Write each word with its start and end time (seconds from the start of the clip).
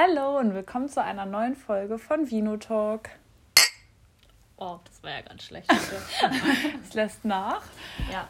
Hallo 0.00 0.38
und 0.38 0.54
willkommen 0.54 0.88
zu 0.88 1.02
einer 1.02 1.26
neuen 1.26 1.56
Folge 1.56 1.98
von 1.98 2.30
Vino 2.30 2.56
Talk. 2.56 3.08
Oh, 4.56 4.78
das 4.84 5.02
war 5.02 5.10
ja 5.10 5.22
ganz 5.22 5.42
schlecht. 5.42 5.68
Es 6.84 6.94
lässt 6.94 7.24
nach. 7.24 7.62
ja, 8.08 8.28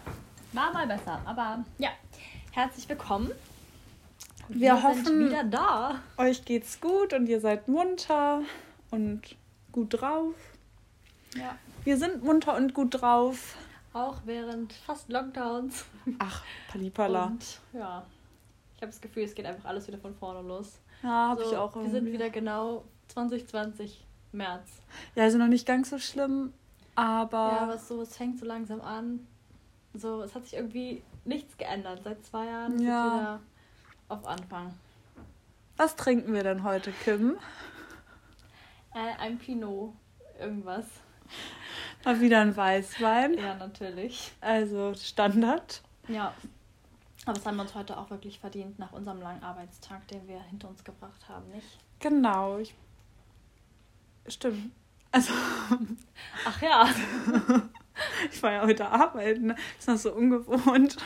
war 0.54 0.72
mal 0.72 0.86
besser. 0.86 1.20
Aber 1.26 1.62
ja, 1.76 1.90
herzlich 2.52 2.88
willkommen. 2.88 3.32
Wir 4.48 4.82
hoffen- 4.82 5.04
sind 5.04 5.26
wieder 5.26 5.44
da. 5.44 6.00
Euch 6.16 6.46
geht's 6.46 6.80
gut 6.80 7.12
und 7.12 7.26
ihr 7.28 7.38
seid 7.38 7.68
munter 7.68 8.40
und 8.90 9.36
gut 9.70 10.00
drauf. 10.00 10.32
Ja. 11.34 11.58
Wir 11.84 11.98
sind 11.98 12.24
munter 12.24 12.56
und 12.56 12.72
gut 12.72 13.02
drauf. 13.02 13.56
Auch 13.92 14.16
während 14.24 14.72
fast 14.72 15.10
Lockdowns. 15.10 15.84
Ach, 16.18 16.42
Palipala. 16.72 17.26
Und 17.26 17.60
ja, 17.74 18.06
ich 18.76 18.80
habe 18.80 18.90
das 18.90 19.02
Gefühl, 19.02 19.24
es 19.24 19.34
geht 19.34 19.44
einfach 19.44 19.66
alles 19.66 19.86
wieder 19.86 19.98
von 19.98 20.14
vorne 20.14 20.40
los. 20.48 20.78
Ja, 21.02 21.28
habe 21.30 21.44
So, 21.44 21.50
ich 21.50 21.56
auch. 21.56 21.74
Wir 21.76 21.90
sind 21.90 22.06
wieder 22.06 22.30
genau 22.30 22.84
2020 23.08 24.04
März. 24.32 24.68
Ja, 25.14 25.24
also 25.24 25.38
noch 25.38 25.46
nicht 25.48 25.66
ganz 25.66 25.90
so 25.90 25.98
schlimm, 25.98 26.52
aber 26.94 27.36
Ja, 27.36 27.58
aber 27.60 27.74
es 27.74 27.88
so, 27.88 28.02
es 28.02 28.16
fängt 28.16 28.38
so 28.38 28.44
langsam 28.46 28.80
an. 28.80 29.26
So, 29.94 30.22
es 30.22 30.34
hat 30.34 30.44
sich 30.44 30.54
irgendwie 30.54 31.02
nichts 31.24 31.56
geändert. 31.56 32.00
Seit 32.04 32.24
zwei 32.24 32.46
Jahren 32.46 32.78
Ja. 32.80 33.06
wieder 33.06 33.40
auf 34.08 34.26
Anfang. 34.26 34.74
was 35.76 35.94
trinken 35.96 36.32
wir 36.34 36.42
denn 36.42 36.62
heute, 36.64 36.90
Kim? 37.04 37.36
Äh, 38.94 39.14
ein 39.20 39.38
Pinot. 39.38 39.92
Irgendwas. 40.40 40.86
Mal 42.04 42.20
wieder 42.20 42.40
ein 42.40 42.56
Weißwein. 42.56 43.34
Ja, 43.34 43.54
natürlich. 43.56 44.32
Also 44.40 44.94
Standard. 44.94 45.82
Ja. 46.08 46.32
Aber 47.28 47.34
das 47.36 47.44
haben 47.44 47.56
wir 47.56 47.62
uns 47.64 47.74
heute 47.74 47.98
auch 47.98 48.08
wirklich 48.08 48.38
verdient 48.38 48.78
nach 48.78 48.92
unserem 48.94 49.20
langen 49.20 49.42
Arbeitstag, 49.42 50.08
den 50.08 50.26
wir 50.26 50.40
hinter 50.44 50.66
uns 50.66 50.82
gebracht 50.82 51.28
haben, 51.28 51.46
nicht? 51.50 51.78
Genau. 51.98 52.56
Ich... 52.56 52.74
Stimmt. 54.26 54.72
Also, 55.12 55.34
Ach 56.46 56.62
ja. 56.62 56.88
ich 58.32 58.42
war 58.42 58.52
ja 58.52 58.62
heute 58.64 58.88
arbeiten. 58.88 59.54
Ist 59.78 59.88
noch 59.88 59.98
so 59.98 60.14
ungewohnt. 60.14 60.96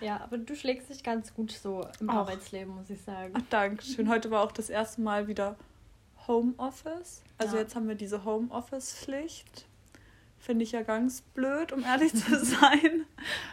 Ja, 0.00 0.20
aber 0.20 0.38
du 0.38 0.54
schlägst 0.54 0.90
dich 0.90 1.02
ganz 1.02 1.34
gut 1.34 1.50
so 1.50 1.88
im 1.98 2.08
Auch. 2.08 2.18
Arbeitsleben, 2.18 2.76
muss 2.76 2.88
ich 2.88 3.02
sagen. 3.02 3.32
Ach, 3.36 3.42
danke 3.50 3.82
schön. 3.84 4.08
Heute 4.08 4.30
war 4.30 4.44
auch 4.44 4.52
das 4.52 4.70
erste 4.70 5.00
Mal 5.00 5.26
wieder 5.26 5.56
Homeoffice. 6.28 7.24
Also 7.38 7.56
Ja. 7.56 7.62
jetzt 7.62 7.74
haben 7.74 7.88
wir 7.88 7.96
diese 7.96 8.24
Homeoffice-Pflicht. 8.24 9.66
Finde 10.42 10.64
ich 10.64 10.72
ja 10.72 10.82
ganz 10.82 11.20
blöd, 11.22 11.70
um 11.70 11.84
ehrlich 11.84 12.12
zu 12.12 12.36
sein. 12.44 13.06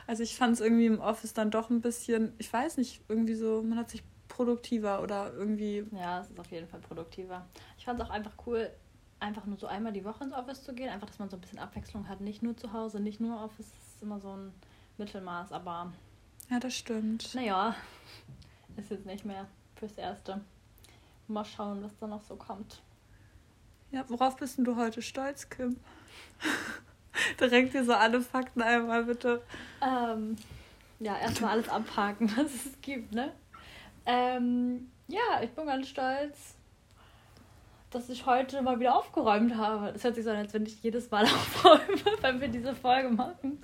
Also 0.07 0.23
ich 0.23 0.35
fand 0.35 0.53
es 0.53 0.59
irgendwie 0.59 0.87
im 0.87 0.99
Office 0.99 1.33
dann 1.33 1.51
doch 1.51 1.69
ein 1.69 1.81
bisschen, 1.81 2.33
ich 2.39 2.51
weiß 2.51 2.77
nicht, 2.77 3.01
irgendwie 3.07 3.35
so, 3.35 3.61
man 3.61 3.77
hat 3.77 3.91
sich 3.91 4.01
produktiver 4.27 5.03
oder 5.03 5.31
irgendwie, 5.33 5.85
Ja, 5.91 6.21
es 6.21 6.31
ist 6.31 6.39
auf 6.39 6.49
jeden 6.49 6.67
Fall 6.67 6.79
produktiver. 6.79 7.45
Ich 7.77 7.85
fand 7.85 7.99
es 7.99 8.05
auch 8.07 8.09
einfach 8.09 8.31
cool, 8.47 8.71
einfach 9.19 9.45
nur 9.45 9.59
so 9.59 9.67
einmal 9.67 9.93
die 9.93 10.03
Woche 10.03 10.23
ins 10.23 10.33
Office 10.33 10.63
zu 10.63 10.73
gehen. 10.73 10.89
Einfach, 10.89 11.05
dass 11.05 11.19
man 11.19 11.29
so 11.29 11.37
ein 11.37 11.41
bisschen 11.41 11.59
Abwechslung 11.59 12.09
hat. 12.09 12.21
Nicht 12.21 12.41
nur 12.41 12.57
zu 12.57 12.73
Hause, 12.73 12.99
nicht 12.99 13.19
nur 13.19 13.39
Office. 13.39 13.67
Das 13.69 13.93
ist 13.95 14.01
immer 14.01 14.19
so 14.19 14.29
ein 14.35 14.51
Mittelmaß. 14.97 15.51
Aber 15.51 15.93
ja, 16.49 16.59
das 16.59 16.73
stimmt. 16.73 17.35
naja, 17.35 17.75
ist 18.77 18.89
jetzt 18.89 19.05
nicht 19.05 19.25
mehr 19.25 19.45
fürs 19.75 19.95
Erste. 19.95 20.41
Mal 21.27 21.45
schauen, 21.45 21.83
was 21.83 21.95
da 21.99 22.07
noch 22.07 22.23
so 22.23 22.35
kommt. 22.35 22.81
Ja, 23.91 24.05
worauf 24.09 24.37
bist 24.37 24.57
denn 24.57 24.65
du 24.65 24.75
heute 24.75 25.03
stolz, 25.03 25.49
Kim? 25.51 25.77
Direkt 27.39 27.71
hier 27.71 27.83
so 27.83 27.93
alle 27.93 28.21
Fakten 28.21 28.61
einmal 28.61 29.03
bitte. 29.03 29.41
Ähm, 29.81 30.38
ja, 30.99 31.17
erstmal 31.17 31.51
alles 31.51 31.69
abhaken, 31.69 32.31
was 32.38 32.53
es 32.53 32.81
gibt, 32.81 33.13
ne? 33.13 33.31
Ähm, 34.05 34.89
ja, 35.07 35.41
ich 35.41 35.49
bin 35.51 35.66
ganz 35.66 35.88
stolz, 35.88 36.55
dass 37.89 38.09
ich 38.09 38.25
heute 38.25 38.61
mal 38.61 38.79
wieder 38.79 38.95
aufgeräumt 38.95 39.55
habe. 39.55 39.93
Das 39.93 40.03
hört 40.03 40.16
sich 40.16 40.23
so 40.23 40.29
an, 40.29 40.38
als 40.38 40.53
wenn 40.53 40.66
ich 40.66 40.81
jedes 40.83 41.09
Mal 41.09 41.23
aufräume, 41.25 42.17
wenn 42.21 42.41
wir 42.41 42.47
diese 42.47 42.75
Folge 42.75 43.09
machen. 43.09 43.61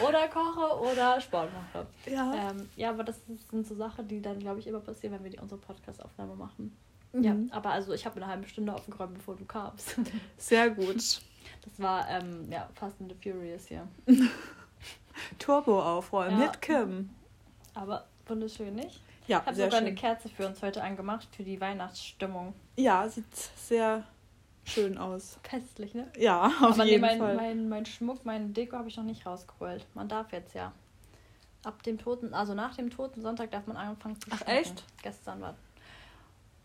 oder 0.00 0.28
koche 0.28 0.80
oder 0.80 1.20
Sport 1.20 1.50
mache. 1.52 1.86
Ja. 2.06 2.50
Ähm, 2.50 2.68
ja, 2.76 2.90
aber 2.90 3.04
das 3.04 3.20
sind 3.26 3.66
so 3.66 3.74
Sachen, 3.74 4.08
die 4.08 4.22
dann, 4.22 4.38
glaube 4.38 4.60
ich, 4.60 4.66
immer 4.66 4.80
passieren, 4.80 5.14
wenn 5.14 5.24
wir 5.24 5.30
die, 5.30 5.38
unsere 5.38 5.60
Podcast-Aufnahme 5.60 6.36
machen. 6.36 6.76
Mhm. 7.14 7.22
Ja, 7.22 7.36
aber 7.50 7.70
also 7.70 7.92
ich 7.92 8.04
habe 8.04 8.16
eine 8.16 8.26
halbe 8.26 8.46
Stunde 8.48 8.74
aufgeräumt, 8.74 9.14
bevor 9.14 9.36
du 9.36 9.44
kamst. 9.44 9.96
Sehr 10.36 10.70
gut. 10.70 10.96
Das 10.96 11.78
war, 11.78 12.08
ähm, 12.10 12.50
ja, 12.50 12.68
Fast 12.74 13.00
and 13.00 13.10
the 13.12 13.30
Furious 13.30 13.66
hier. 13.66 13.86
Turbo 15.38 15.80
aufräumen 15.82 16.40
Ja. 16.40 16.46
mit 16.46 16.60
Kim. 16.60 17.10
Aber 17.74 18.04
wunderschön, 18.26 18.74
nicht? 18.74 19.00
Ja, 19.26 19.38
Ich 19.40 19.46
habe 19.46 19.56
sogar 19.56 19.70
schön. 19.72 19.80
eine 19.86 19.94
Kerze 19.94 20.28
für 20.28 20.46
uns 20.46 20.60
heute 20.62 20.82
angemacht, 20.82 21.28
für 21.34 21.42
die 21.44 21.60
Weihnachtsstimmung. 21.60 22.54
Ja, 22.76 23.08
sieht 23.08 23.24
sehr 23.56 24.04
schön 24.64 24.98
aus. 24.98 25.38
Festlich, 25.42 25.94
ne? 25.94 26.10
Ja, 26.18 26.46
auf 26.60 26.74
Aber 26.74 26.84
nee, 26.84 26.90
jeden 26.92 27.00
mein, 27.00 27.18
Fall. 27.18 27.36
mein, 27.36 27.68
mein 27.68 27.86
Schmuck, 27.86 28.24
mein 28.24 28.52
Deko 28.52 28.76
habe 28.76 28.88
ich 28.88 28.96
noch 28.96 29.04
nicht 29.04 29.24
rausgeholt. 29.24 29.86
Man 29.94 30.08
darf 30.08 30.32
jetzt 30.32 30.54
ja. 30.54 30.72
Ab 31.64 31.82
dem 31.84 31.96
toten, 31.98 32.34
also 32.34 32.52
nach 32.52 32.76
dem 32.76 32.90
toten 32.90 33.22
Sonntag 33.22 33.50
darf 33.50 33.66
man 33.66 33.76
anfangen 33.78 34.20
zu 34.20 34.28
Ach, 34.30 34.36
schmücken. 34.38 34.50
echt? 34.52 34.84
Gestern 35.02 35.40
war. 35.40 35.54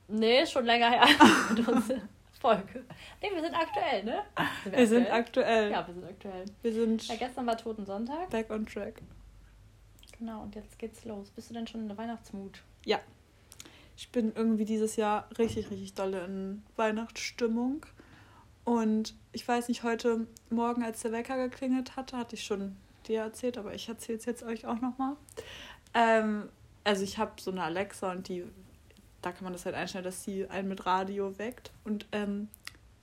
Nee, 0.09 0.45
schon 0.45 0.65
länger 0.65 0.89
her. 0.89 1.07
Folge. 2.39 2.85
Nee, 3.21 3.29
wir 3.33 3.41
sind 3.41 3.53
aktuell, 3.53 4.03
ne? 4.03 4.23
wir 4.65 4.87
sind 4.87 5.11
aktuell. 5.11 5.71
Ja, 5.71 5.85
wir 5.85 5.93
sind 5.93 6.05
aktuell. 6.05 6.45
Wir 6.61 6.73
sind 6.73 7.07
Ja, 7.07 7.15
gestern 7.15 7.45
war 7.45 7.57
Toten 7.57 7.85
Sonntag. 7.85 8.29
back 8.29 8.49
on 8.49 8.65
track. 8.65 9.01
Genau, 10.17 10.43
und 10.43 10.55
jetzt 10.55 10.79
geht's 10.79 11.05
los. 11.05 11.29
Bist 11.31 11.49
du 11.49 11.53
denn 11.53 11.67
schon 11.67 11.81
in 11.81 11.87
der 11.89 11.97
Weihnachtsmut? 11.97 12.61
Ich 14.01 14.09
bin 14.13 14.31
irgendwie 14.33 14.63
dieses 14.63 14.95
Jahr 14.95 15.27
richtig, 15.37 15.69
richtig 15.71 15.93
dolle 15.93 16.23
in 16.23 16.63
Weihnachtsstimmung. 16.77 17.85
Und 18.63 19.13
ich 19.33 19.45
weiß 19.45 19.67
nicht, 19.67 19.83
heute 19.83 20.25
Morgen, 20.49 20.83
als 20.83 21.01
der 21.01 21.11
Wecker 21.11 21.35
geklingelt 21.49 21.97
hatte, 21.97 22.15
hatte 22.15 22.35
ich 22.35 22.43
schon 22.45 22.77
dir 23.07 23.21
erzählt, 23.21 23.57
aber 23.57 23.73
ich 23.73 23.89
erzähle 23.89 24.17
es 24.17 24.23
jetzt 24.23 24.43
euch 24.43 24.65
auch 24.65 24.79
nochmal. 24.79 25.17
Ähm, 25.93 26.47
also 26.85 27.03
ich 27.03 27.17
habe 27.17 27.33
so 27.41 27.51
eine 27.51 27.61
Alexa 27.63 28.11
und 28.13 28.29
die, 28.29 28.45
da 29.21 29.31
kann 29.31 29.43
man 29.43 29.53
das 29.53 29.65
halt 29.65 29.75
einstellen, 29.75 30.03
dass 30.03 30.23
sie 30.23 30.47
einen 30.47 30.67
mit 30.67 30.85
Radio 30.85 31.37
weckt. 31.37 31.71
Und 31.83 32.07
ähm, 32.11 32.47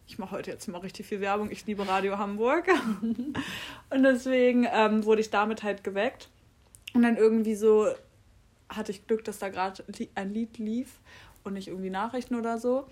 ich 0.06 0.18
mache 0.18 0.32
heute 0.32 0.50
jetzt 0.50 0.66
mal 0.68 0.78
richtig 0.78 1.06
viel 1.06 1.20
Werbung. 1.20 1.50
Ich 1.50 1.66
liebe 1.66 1.86
Radio 1.86 2.18
Hamburg. 2.18 2.68
und 3.90 4.02
deswegen 4.02 4.66
ähm, 4.72 5.04
wurde 5.04 5.20
ich 5.20 5.30
damit 5.30 5.62
halt 5.62 5.84
geweckt. 5.84 6.28
Und 6.94 7.02
dann 7.02 7.16
irgendwie 7.16 7.54
so 7.54 7.88
hatte 8.68 8.92
ich 8.92 9.06
Glück, 9.06 9.24
dass 9.24 9.38
da 9.38 9.48
gerade 9.48 9.84
ein 10.14 10.32
Lied 10.32 10.58
lief 10.58 11.00
und 11.44 11.54
nicht 11.54 11.68
irgendwie 11.68 11.90
Nachrichten 11.90 12.34
oder 12.34 12.58
so. 12.58 12.86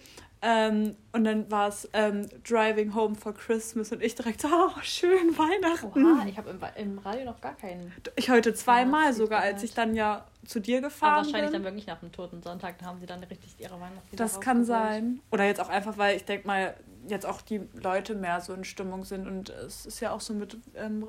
Ähm, 0.46 0.94
und 1.12 1.24
dann 1.24 1.50
war 1.50 1.68
es 1.68 1.88
ähm, 1.94 2.28
Driving 2.46 2.94
Home 2.94 3.14
for 3.14 3.32
Christmas 3.32 3.90
und 3.92 4.02
ich 4.02 4.14
direkt 4.14 4.42
so, 4.42 4.48
oh, 4.52 4.78
schön 4.82 5.38
Weihnachten. 5.38 6.04
Oha, 6.04 6.26
ich 6.26 6.36
habe 6.36 6.50
im, 6.50 6.60
im 6.76 6.98
Radio 6.98 7.24
noch 7.24 7.40
gar 7.40 7.56
keinen. 7.56 7.90
Ich 8.16 8.28
heute 8.28 8.52
zweimal 8.52 9.04
Weihnachtslied 9.04 9.24
sogar, 9.26 9.40
als 9.40 9.62
ich 9.62 9.72
dann 9.72 9.94
ja 9.94 10.26
zu 10.44 10.60
dir 10.60 10.78
Aber 10.78 10.88
gefahren 10.88 11.24
wahrscheinlich 11.24 11.52
bin. 11.52 11.62
dann 11.62 11.64
wirklich 11.64 11.86
nach 11.86 12.00
dem 12.00 12.12
Toten 12.12 12.42
Sonntag, 12.42 12.78
da 12.78 12.84
haben 12.84 13.00
sie 13.00 13.06
dann 13.06 13.24
richtig 13.24 13.54
ihre 13.58 13.80
Weihnachtslieder 13.80 14.22
Das 14.22 14.38
kann 14.38 14.66
sein. 14.66 15.20
Oder 15.32 15.46
jetzt 15.46 15.62
auch 15.62 15.70
einfach, 15.70 15.96
weil 15.96 16.14
ich 16.16 16.26
denke 16.26 16.46
mal, 16.46 16.74
jetzt 17.08 17.24
auch 17.24 17.40
die 17.40 17.62
Leute 17.72 18.14
mehr 18.14 18.42
so 18.42 18.52
in 18.52 18.64
Stimmung 18.64 19.04
sind 19.04 19.26
und 19.26 19.48
es 19.48 19.86
ist 19.86 20.00
ja 20.00 20.12
auch 20.12 20.20
so 20.20 20.34
mit 20.34 20.58
ähm, 20.74 21.08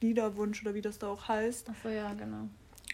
Liederwunsch 0.00 0.62
oder 0.62 0.74
wie 0.74 0.82
das 0.82 1.00
da 1.00 1.08
auch 1.08 1.26
heißt. 1.26 1.66
Ach 1.68 1.74
so, 1.82 1.88
ja, 1.88 2.14
genau. 2.14 2.48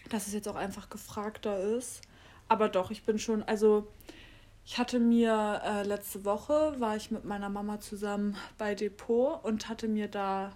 dass 0.09 0.25
es 0.25 0.33
jetzt 0.33 0.47
auch 0.47 0.55
einfach 0.55 0.89
gefragter 0.89 1.59
ist. 1.59 2.01
Aber 2.47 2.69
doch, 2.69 2.89
ich 2.89 3.03
bin 3.03 3.19
schon, 3.19 3.43
also 3.43 3.87
ich 4.65 4.79
hatte 4.79 4.99
mir 4.99 5.61
äh, 5.63 5.83
letzte 5.83 6.25
Woche, 6.25 6.75
war 6.79 6.95
ich 6.95 7.11
mit 7.11 7.23
meiner 7.23 7.49
Mama 7.49 7.79
zusammen 7.79 8.35
bei 8.57 8.73
Depot 8.73 9.43
und 9.43 9.69
hatte 9.69 9.87
mir 9.87 10.07
da 10.07 10.51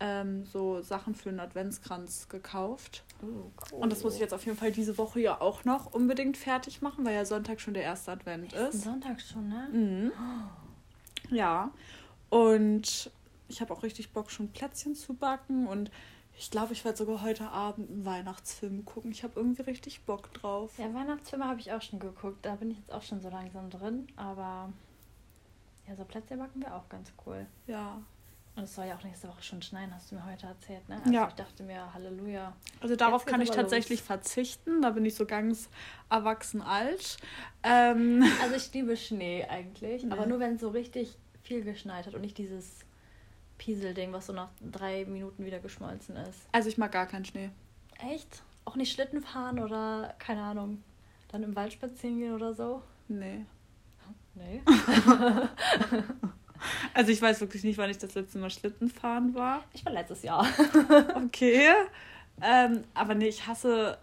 ähm, 0.00 0.46
so 0.46 0.80
Sachen 0.80 1.14
für 1.14 1.28
einen 1.28 1.38
Adventskranz 1.40 2.28
gekauft. 2.28 3.04
Oh, 3.22 3.26
cool. 3.70 3.78
Und 3.78 3.92
das 3.92 4.02
muss 4.02 4.14
ich 4.14 4.20
jetzt 4.20 4.32
auf 4.32 4.44
jeden 4.46 4.56
Fall 4.56 4.72
diese 4.72 4.96
Woche 4.96 5.20
ja 5.20 5.40
auch 5.40 5.64
noch 5.64 5.92
unbedingt 5.92 6.36
fertig 6.38 6.80
machen, 6.80 7.04
weil 7.04 7.14
ja 7.14 7.24
Sonntag 7.24 7.60
schon 7.60 7.74
der 7.74 7.84
erste 7.84 8.12
Advent 8.12 8.52
Nächsten 8.52 8.66
ist. 8.66 8.82
Sonntag 8.84 9.20
schon, 9.20 9.48
ne? 9.48 9.68
Mhm. 9.70 10.12
Ja, 11.30 11.70
und 12.30 13.10
ich 13.48 13.60
habe 13.60 13.72
auch 13.72 13.82
richtig 13.82 14.12
Bock, 14.12 14.30
schon 14.30 14.48
Plätzchen 14.48 14.94
zu 14.94 15.14
backen 15.14 15.66
und 15.66 15.90
ich 16.42 16.50
glaube, 16.50 16.72
ich 16.72 16.84
werde 16.84 16.98
sogar 16.98 17.22
heute 17.22 17.48
Abend 17.50 17.88
einen 17.88 18.04
Weihnachtsfilm 18.04 18.84
gucken. 18.84 19.12
Ich 19.12 19.22
habe 19.22 19.34
irgendwie 19.36 19.62
richtig 19.62 20.00
Bock 20.02 20.34
drauf. 20.34 20.72
Ja, 20.76 20.92
Weihnachtsfilme 20.92 21.46
habe 21.46 21.60
ich 21.60 21.70
auch 21.72 21.80
schon 21.80 22.00
geguckt. 22.00 22.44
Da 22.44 22.56
bin 22.56 22.72
ich 22.72 22.78
jetzt 22.78 22.92
auch 22.92 23.02
schon 23.02 23.20
so 23.20 23.28
langsam 23.28 23.70
drin. 23.70 24.08
Aber 24.16 24.72
ja, 25.86 25.94
so 25.94 26.04
Plätzchen 26.04 26.38
backen 26.40 26.60
wäre 26.60 26.74
auch 26.74 26.88
ganz 26.88 27.12
cool. 27.24 27.46
Ja. 27.68 28.02
Und 28.56 28.64
es 28.64 28.74
soll 28.74 28.86
ja 28.86 28.96
auch 28.96 29.04
nächste 29.04 29.28
Woche 29.28 29.42
schon 29.42 29.62
schneien, 29.62 29.94
hast 29.94 30.10
du 30.10 30.16
mir 30.16 30.26
heute 30.26 30.46
erzählt, 30.46 30.86
ne? 30.88 30.96
Also 30.98 31.12
Ja. 31.12 31.28
ich 31.28 31.34
dachte 31.34 31.62
mir, 31.62 31.94
Halleluja. 31.94 32.52
Also 32.80 32.96
darauf 32.96 33.24
kann 33.24 33.40
ich 33.40 33.50
aber 33.50 33.60
tatsächlich 33.60 34.00
los. 34.00 34.06
verzichten. 34.08 34.82
Da 34.82 34.90
bin 34.90 35.04
ich 35.06 35.14
so 35.14 35.24
ganz 35.24 35.68
erwachsen 36.10 36.60
alt. 36.60 37.18
Ähm, 37.62 38.24
Also 38.42 38.56
ich 38.56 38.72
liebe 38.74 38.96
Schnee 38.96 39.44
eigentlich, 39.48 40.04
aber 40.10 40.22
Nee. 40.22 40.30
nur 40.30 40.40
wenn 40.40 40.56
es 40.56 40.60
so 40.60 40.68
richtig 40.70 41.16
viel 41.44 41.62
geschneit 41.62 42.06
hat 42.06 42.14
und 42.14 42.20
nicht 42.20 42.36
dieses 42.36 42.80
Pieselding, 43.62 44.12
was 44.12 44.26
so 44.26 44.32
nach 44.32 44.48
drei 44.60 45.04
Minuten 45.04 45.44
wieder 45.44 45.60
geschmolzen 45.60 46.16
ist. 46.16 46.48
also 46.50 46.68
ich 46.68 46.78
mag 46.78 46.90
gar 46.90 47.06
keinen 47.06 47.24
Schnee. 47.24 47.50
Echt? 48.12 48.42
Auch 48.64 48.74
nicht 48.74 48.92
Schlitten 48.92 49.22
fahren 49.22 49.60
oder, 49.60 50.16
keine 50.18 50.42
Ahnung, 50.42 50.82
dann 51.28 51.44
im 51.44 51.54
Wald 51.54 51.72
spazieren 51.72 52.18
gehen 52.18 52.34
oder 52.34 52.54
so? 52.54 52.82
Nee. 53.08 53.46
Nee. 54.34 54.62
Also 56.94 57.10
ich 57.10 57.20
weiß 57.20 57.40
wirklich 57.40 57.64
nicht, 57.64 57.76
wann 57.76 57.90
ich 57.90 57.98
das 57.98 58.14
letzte 58.14 58.38
Mal 58.38 58.48
Schlitten 58.48 58.88
fahren 58.88 59.34
war. 59.34 59.64
Ich 59.72 59.84
war 59.84 59.92
letztes 59.92 60.22
Jahr. 60.22 60.46
Okay. 61.16 61.70
Ähm, 62.40 62.84
aber 62.94 63.16
nee, 63.16 63.26
ich 63.26 63.48
hasse 63.48 63.98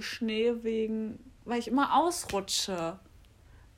Schnee 0.00 0.52
wegen, 0.62 1.18
weil 1.44 1.60
ich 1.60 1.68
immer 1.68 1.96
ausrutsche. 1.96 2.98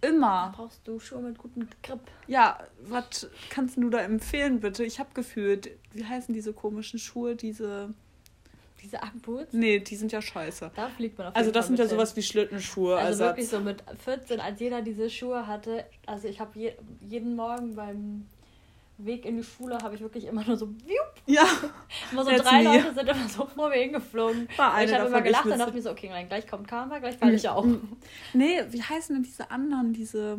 Immer. 0.01 0.53
Brauchst 0.55 0.87
du 0.87 1.01
Schuhe 1.01 1.21
mit 1.21 1.39
gutem 1.39 1.69
Grip? 1.83 1.99
Ja, 2.29 2.59
was 2.83 3.29
kannst 3.51 3.77
du 3.77 3.91
da 3.91 3.99
empfehlen, 4.01 4.61
bitte? 4.61 4.85
Ich 4.85 4.99
habe 5.01 5.11
gefühlt, 5.15 5.71
wie 5.93 6.05
heißen 6.05 6.33
diese 6.33 6.53
komischen 6.53 6.99
Schuhe, 6.99 7.35
diese. 7.37 7.93
Diese 8.81 9.03
Ackboots? 9.03 9.53
Nee, 9.53 9.81
die 9.81 9.97
sind 9.97 10.13
ja 10.13 10.23
scheiße. 10.23 10.71
Da 10.77 10.89
fliegt 10.89 11.19
man 11.19 11.27
auf 11.27 11.35
Also 11.35 11.49
jeden 11.49 11.55
das 11.55 11.67
Fall 11.67 11.77
sind 11.77 11.79
ja 11.81 11.85
hin. 11.89 11.97
sowas 11.97 12.15
wie 12.15 12.23
Schlittenschuhe. 12.23 12.97
Also 12.97 13.25
Ersatz. 13.25 13.37
wirklich 13.37 13.49
so 13.49 13.59
mit 13.59 13.83
14, 14.05 14.39
als 14.39 14.61
jeder 14.61 14.83
diese 14.83 15.11
Schuhe 15.11 15.49
hatte. 15.49 15.85
Also 16.07 16.29
ich 16.29 16.39
habe 16.39 16.57
je, 16.57 16.73
jeden 17.01 17.35
Morgen 17.35 17.75
beim 17.75 18.27
Weg 18.99 19.25
in 19.25 19.37
die 19.37 19.45
Schule 19.45 19.79
habe 19.79 19.95
ich 19.95 20.01
wirklich 20.01 20.25
immer 20.25 20.45
nur 20.45 20.57
so, 20.57 20.69
wiup, 20.69 21.15
Ja, 21.27 21.45
immer 22.13 22.25
so 22.25 22.31
drei 22.37 22.65
me. 22.65 22.65
Leute 22.65 22.95
sind 22.95 23.09
immer 23.09 23.29
so 23.29 23.47
vor 23.47 23.69
mir 23.69 23.77
hingeflogen. 23.77 24.49
War 24.57 24.75
eine 24.75 24.91
ich 24.91 24.97
habe 24.97 25.09
immer 25.09 25.23
gelacht 25.23 25.47
und 25.47 25.59
dachte 25.59 25.73
mir 25.73 25.83
so, 25.83 25.91
okay, 25.91 26.09
nein, 26.09 26.27
gleich 26.29 26.47
kommt 26.49 26.67
Karma, 26.67 26.99
gleich 26.99 27.17
falle 27.17 27.35
ich 27.35 27.49
auch. 27.49 27.65
Nee, 28.35 28.61
wie 28.71 28.83
heißen 28.83 29.15
denn 29.15 29.23
diese 29.23 29.51
anderen, 29.51 29.93
diese, 29.93 30.39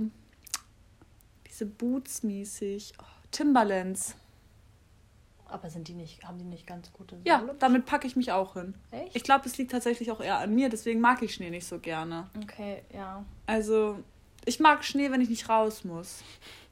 diese 1.47 1.65
Boots 1.65 2.23
mäßig? 2.23 2.93
Oh, 2.99 3.05
Timberlands. 3.31 4.15
Aber 5.45 5.69
sind 5.69 5.87
die 5.87 5.93
nicht, 5.93 6.23
haben 6.23 6.37
die 6.37 6.43
nicht 6.43 6.67
ganz 6.67 6.93
gute 6.93 7.15
Sohle? 7.15 7.27
Ja, 7.27 7.43
damit 7.59 7.85
packe 7.85 8.05
ich 8.05 8.15
mich 8.15 8.31
auch 8.31 8.53
hin. 8.53 8.75
Echt? 8.91 9.15
Ich 9.15 9.23
glaube, 9.23 9.45
es 9.47 9.57
liegt 9.57 9.71
tatsächlich 9.71 10.11
auch 10.11 10.21
eher 10.21 10.37
an 10.37 10.53
mir, 10.53 10.69
deswegen 10.69 10.99
mag 10.99 11.21
ich 11.23 11.33
Schnee 11.33 11.49
nicht 11.49 11.65
so 11.65 11.79
gerne. 11.79 12.29
Okay, 12.43 12.83
ja. 12.93 13.25
Also, 13.47 14.03
ich 14.45 14.59
mag 14.59 14.83
Schnee, 14.83 15.11
wenn 15.11 15.21
ich 15.21 15.29
nicht 15.29 15.49
raus 15.49 15.83
muss. 15.83 16.23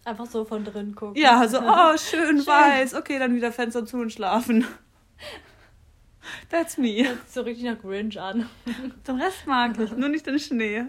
Einfach 0.05 0.25
so 0.25 0.45
von 0.45 0.63
drin 0.63 0.95
gucken. 0.95 1.21
Ja, 1.21 1.47
so, 1.47 1.59
oh, 1.59 1.97
schön, 1.97 2.37
Schön. 2.37 2.47
weiß. 2.47 2.93
Okay, 2.93 3.19
dann 3.19 3.35
wieder 3.35 3.51
Fenster 3.51 3.85
zu 3.85 3.97
und 3.97 4.11
schlafen. 4.11 4.65
That's 6.49 6.77
me. 6.77 7.03
Sich 7.03 7.07
so 7.27 7.41
richtig 7.41 7.65
nach 7.65 7.79
Grinch 7.79 8.19
an. 8.19 8.49
Den 9.07 9.21
Rest 9.21 9.45
mag 9.47 9.77
ich, 9.79 9.91
nur 9.91 10.09
nicht 10.09 10.25
den 10.25 10.39
Schnee. 10.39 10.83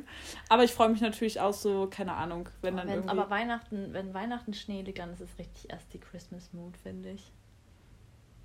Aber 0.48 0.64
ich 0.64 0.72
freue 0.72 0.88
mich 0.88 1.00
natürlich 1.00 1.40
auch 1.40 1.52
so, 1.52 1.88
keine 1.90 2.14
Ahnung, 2.14 2.48
wenn 2.60 2.76
dann 2.76 2.88
Wenn, 2.88 2.94
irgendwie... 2.94 3.10
aber 3.10 3.30
Weihnachten, 3.30 3.92
wenn 3.92 4.14
Weihnachten 4.14 4.54
Schnee 4.54 4.82
liegt, 4.82 4.98
dann 4.98 5.12
ist 5.12 5.20
es 5.20 5.38
richtig 5.38 5.70
erst 5.70 5.92
die 5.92 6.00
Christmas 6.00 6.52
Mood, 6.52 6.76
finde 6.76 7.10
ich. 7.10 7.32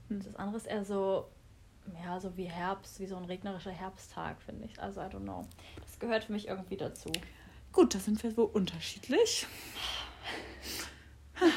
Hm. 0.09 0.21
Das 0.24 0.36
andere 0.36 0.57
ist 0.57 0.68
eher 0.68 0.86
so, 0.86 1.29
ja, 2.03 2.19
so 2.19 2.36
wie 2.38 2.45
Herbst, 2.45 3.00
wie 3.00 3.07
so 3.07 3.15
ein 3.15 3.25
regnerischer 3.25 3.71
Herbsttag, 3.71 4.41
finde 4.41 4.65
ich. 4.65 4.81
Also, 4.81 5.01
I 5.01 5.06
don't 5.06 5.21
know. 5.21 5.45
Das 5.81 6.00
gehört 6.00 6.25
für 6.25 6.31
mich 6.31 6.47
irgendwie 6.47 6.77
dazu. 6.77 7.12
Gut, 7.74 7.96
da 7.96 8.00
sind 8.00 8.22
wir 8.22 8.38
wohl 8.38 8.50
unterschiedlich. 8.54 9.48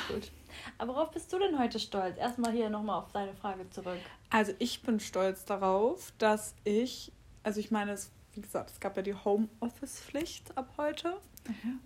Gut. 0.08 0.32
Aber 0.78 0.94
worauf 0.94 1.10
bist 1.10 1.30
du 1.32 1.38
denn 1.38 1.58
heute 1.58 1.78
stolz? 1.78 2.16
Erstmal 2.18 2.52
hier 2.52 2.70
nochmal 2.70 3.00
auf 3.00 3.12
deine 3.12 3.34
Frage 3.34 3.68
zurück. 3.70 4.00
Also 4.30 4.52
ich 4.58 4.82
bin 4.82 4.98
stolz 4.98 5.44
darauf, 5.44 6.12
dass 6.18 6.54
ich, 6.64 7.12
also 7.42 7.60
ich 7.60 7.70
meine, 7.70 7.92
es, 7.92 8.10
wie 8.32 8.40
gesagt, 8.40 8.70
es 8.70 8.80
gab 8.80 8.96
ja 8.96 9.02
die 9.02 9.14
Homeoffice-Pflicht 9.14 10.56
ab 10.56 10.72
heute. 10.78 11.18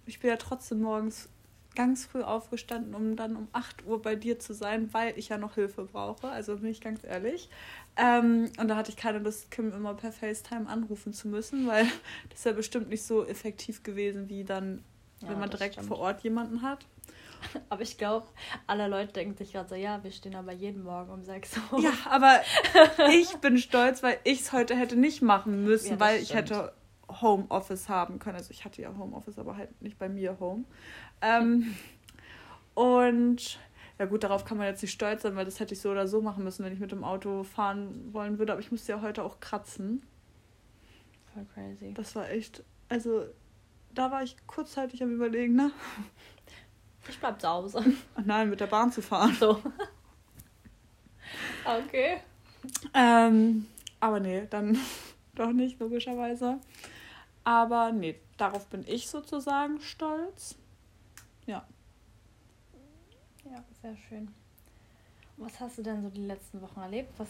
Ich 0.07 0.21
bin 0.21 0.31
ja 0.31 0.37
trotzdem 0.37 0.81
morgens 0.81 1.29
ganz 1.77 2.05
früh 2.07 2.23
aufgestanden, 2.23 2.95
um 2.95 3.17
dann 3.17 3.37
um 3.37 3.49
8 3.53 3.87
Uhr 3.87 4.03
bei 4.03 4.17
dir 4.17 4.39
zu 4.39 4.55
sein, 4.55 4.93
weil 4.93 5.17
ich 5.19 5.29
ja 5.29 5.39
noch 5.39 5.55
Hilfe 5.55 5.85
brauche. 5.85 6.29
Also 6.29 6.57
bin 6.57 6.71
ich 6.71 6.81
ganz 6.81 7.05
ehrlich. 7.05 7.49
Ähm, 7.97 8.51
und 8.59 8.69
da 8.69 8.77
hatte 8.77 8.91
ich 8.91 8.97
keine 8.97 9.19
Lust, 9.19 9.51
Kim 9.51 9.73
immer 9.73 9.95
per 9.95 10.13
FaceTime 10.13 10.69
anrufen 10.69 11.13
zu 11.13 11.29
müssen, 11.29 11.67
weil 11.67 11.87
das 12.31 12.45
ja 12.45 12.53
bestimmt 12.53 12.89
nicht 12.89 13.05
so 13.05 13.25
effektiv 13.25 13.83
gewesen, 13.83 14.29
wie 14.29 14.45
dann, 14.45 14.83
Ja, 15.21 15.29
wenn 15.31 15.39
man 15.39 15.51
direkt 15.51 15.75
stimmt. 15.75 15.89
vor 15.89 15.99
Ort 15.99 16.23
jemanden 16.23 16.63
hat. 16.63 16.87
Aber 17.71 17.83
ich 17.83 17.97
glaube, 17.97 18.27
alle 18.67 18.87
Leute 18.89 19.13
denken 19.15 19.37
sich 19.37 19.53
gerade 19.53 19.69
so, 19.69 19.75
ja, 19.75 20.03
wir 20.05 20.11
stehen 20.13 20.35
aber 20.35 20.53
jeden 20.53 20.83
Morgen 20.83 21.11
um 21.11 21.23
6 21.25 21.57
Uhr. 21.73 21.81
Ja, 21.81 21.93
aber 22.11 22.41
ich 23.15 23.35
bin 23.39 23.57
stolz, 23.57 24.03
weil 24.03 24.19
ich 24.25 24.41
es 24.41 24.53
heute 24.53 24.77
hätte 24.77 24.95
nicht 24.97 25.23
machen 25.23 25.65
müssen, 25.65 25.93
Ja, 25.93 26.01
weil 26.01 26.19
ich 26.21 26.27
stimmt. 26.29 26.51
hätte 26.51 26.73
Homeoffice 27.21 27.89
haben 27.89 28.19
können. 28.19 28.37
Also 28.37 28.51
ich 28.51 28.65
hatte 28.65 28.83
ja 28.83 28.95
Homeoffice, 28.97 29.39
aber 29.39 29.57
halt 29.57 29.81
nicht 29.83 29.99
bei 29.99 30.09
mir 30.09 30.39
Home. 30.41 30.65
Ähm, 31.21 31.75
und 32.75 33.59
ja 33.99 34.07
gut, 34.07 34.25
darauf 34.25 34.45
kann 34.45 34.57
man 34.57 34.67
jetzt 34.67 34.83
nicht 34.83 34.93
stolz 34.93 35.23
sein, 35.23 35.37
weil 35.37 35.45
das 35.45 35.61
hätte 35.61 35.75
ich 35.75 35.81
so 35.81 35.91
oder 35.91 36.09
so 36.09 36.23
machen 36.23 36.45
müssen, 36.45 36.65
wenn 36.65 36.73
ich 36.73 36.81
mit 36.81 36.93
dem 36.93 37.05
Auto 37.05 37.43
fahren 37.45 38.13
wollen 38.13 38.39
würde. 38.39 38.53
Aber 38.53 38.61
ich 38.61 38.71
musste 38.71 38.93
ja 38.93 39.03
heute 39.03 39.23
auch 39.23 39.41
kratzen. 39.41 40.03
Voll 41.35 41.47
crazy. 41.55 41.93
Das 41.95 42.17
war 42.17 42.29
echt, 42.31 42.65
also 42.89 43.27
da 43.95 44.11
war 44.11 44.23
ich 44.23 44.37
kurzzeitig 44.47 45.03
am 45.03 45.13
überlegen, 45.13 45.55
ne? 45.55 45.71
Ich 47.09 47.19
bleib 47.19 47.41
zu 47.41 47.49
Hause. 47.49 47.85
Oh 48.17 48.23
nein, 48.25 48.51
mit 48.51 48.61
der 48.61 48.67
Bahn 48.67 48.93
zu 48.93 49.03
fahren. 49.03 49.37
So. 49.39 49.61
Okay. 51.65 52.21
Ähm, 52.95 53.67
aber 54.01 54.21
nee, 54.21 54.47
dann 54.49 54.79
doch 55.35 55.53
nicht, 55.53 55.79
logischerweise. 55.79 56.59
Aber 57.45 57.93
nee, 57.93 58.21
darauf 58.37 58.67
bin 58.67 58.85
ich 58.87 59.09
sozusagen 59.09 59.81
stolz. 59.81 60.57
Ja. 61.47 61.67
Ja, 63.45 63.65
sehr 63.83 63.97
schön. 64.09 64.29
Was 65.37 65.59
hast 65.59 65.79
du 65.79 65.83
denn 65.83 66.03
so 66.03 66.11
die 66.11 66.27
letzten 66.27 66.61
Wochen 66.61 66.81
erlebt? 66.81 67.13
Was 67.19 67.29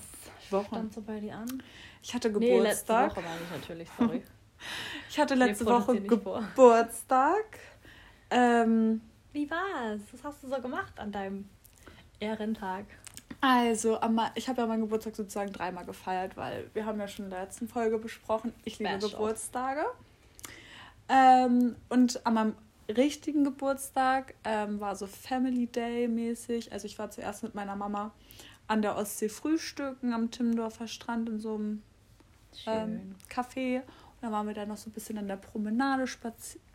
Wochen? 0.50 0.66
stand 0.66 0.92
so 0.94 1.00
bei 1.00 1.20
dir 1.20 1.36
an? 1.36 1.62
Ich 2.02 2.12
hatte 2.12 2.28
Nee, 2.30 2.58
letzte 2.58 2.86
Geburtstag. 2.86 3.10
Woche 3.12 3.22
meine 3.22 3.40
ich 3.42 3.50
natürlich, 3.50 3.88
sorry. 3.96 4.22
ich 5.08 5.18
hatte 5.18 5.34
letzte 5.36 5.64
Wir 5.64 5.72
Woche. 5.72 6.00
Geburtstag. 6.00 7.60
Ähm, 8.30 9.00
Wie 9.32 9.48
war's? 9.48 10.00
Was 10.10 10.24
hast 10.24 10.42
du 10.42 10.48
so 10.48 10.60
gemacht 10.60 10.98
an 10.98 11.12
deinem 11.12 11.48
Ehrentag? 12.18 12.86
Also, 13.40 13.98
ich 14.34 14.48
habe 14.48 14.60
ja 14.60 14.66
meinen 14.66 14.82
Geburtstag 14.82 15.16
sozusagen 15.16 15.52
dreimal 15.52 15.84
gefeiert, 15.84 16.37
weil 16.37 16.70
wir 16.75 16.84
haben 16.84 16.98
ja 16.98 17.08
schon 17.08 17.26
in 17.26 17.31
der 17.31 17.42
letzten 17.42 17.69
Folge 17.69 17.98
besprochen, 17.98 18.52
ich 18.64 18.78
liebe 18.78 18.90
Special. 18.90 19.10
Geburtstage. 19.10 19.84
Ähm, 21.08 21.76
und 21.88 22.25
an 22.26 22.34
meinem 22.34 22.54
richtigen 22.88 23.44
Geburtstag 23.44 24.34
ähm, 24.44 24.81
war 24.81 24.94
so 24.96 25.06
Family 25.06 25.66
Day 25.66 26.08
mäßig. 26.08 26.72
Also 26.72 26.87
ich 26.87 26.98
war 26.98 27.10
zuerst 27.10 27.42
mit 27.42 27.54
meiner 27.54 27.76
Mama 27.76 28.12
an 28.66 28.82
der 28.82 28.96
Ostsee 28.96 29.28
frühstücken 29.28 30.12
am 30.12 30.31
Timmendorfer 30.31 30.87
Strand 30.87 31.28
in 31.28 31.40
so 31.40 31.54
einem 31.54 31.82
ähm, 32.66 33.16
Café. 33.28 33.81
Und 33.81 34.22
dann 34.22 34.32
waren 34.32 34.46
wir 34.46 34.54
dann 34.54 34.69
noch 34.69 34.76
so 34.76 34.90
ein 34.90 34.92
bisschen 34.92 35.19
an 35.19 35.28
der 35.28 35.37
Promenade 35.37 36.06
spazieren. 36.06 36.69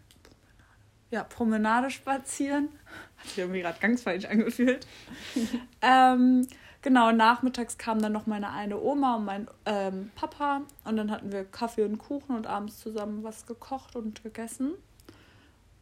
Ja, 1.15 1.23
Promenade 1.23 1.91
spazieren. 1.91 2.67
Hat 3.17 3.27
sich 3.29 3.37
irgendwie 3.37 3.61
gerade 3.61 3.79
ganz 3.79 4.01
falsch 4.01 4.25
angefühlt. 4.25 4.85
ähm, 5.81 6.45
genau, 6.81 7.13
nachmittags 7.13 7.77
kam 7.77 8.01
dann 8.01 8.11
noch 8.11 8.25
meine 8.25 8.51
eine 8.51 8.77
Oma 8.77 9.15
und 9.15 9.23
mein 9.23 9.47
ähm, 9.65 10.11
Papa. 10.15 10.63
Und 10.83 10.97
dann 10.97 11.11
hatten 11.11 11.31
wir 11.31 11.45
Kaffee 11.45 11.85
und 11.85 11.99
Kuchen 11.99 12.35
und 12.35 12.47
abends 12.47 12.81
zusammen 12.81 13.23
was 13.23 13.45
gekocht 13.45 13.95
und 13.95 14.23
gegessen. 14.23 14.73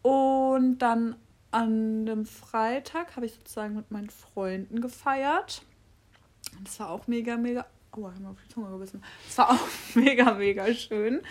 Und 0.04 0.78
dann 0.78 1.16
an 1.50 2.06
dem 2.06 2.28
Freitag 2.28 3.16
habe 3.16 3.26
ich 3.26 3.34
sozusagen 3.34 3.76
mit 3.76 3.90
meinen 3.90 4.12
Freunden 4.12 4.82
gefeiert. 4.82 5.64
Und 6.56 6.68
Das 6.68 6.80
war 6.80 6.92
auch 6.92 7.08
mega, 7.08 7.38
mega. 7.38 7.66
Oh, 7.96 8.08
ich 8.08 8.20
habe 8.20 8.30
auf 8.30 8.38
die 8.48 8.54
Zunge 8.54 8.70
gebissen. 8.70 9.04
Das 9.26 9.40
war 9.40 9.50
auch 9.50 9.68
mega, 9.96 10.32
mega 10.36 10.72
schön. 10.76 11.24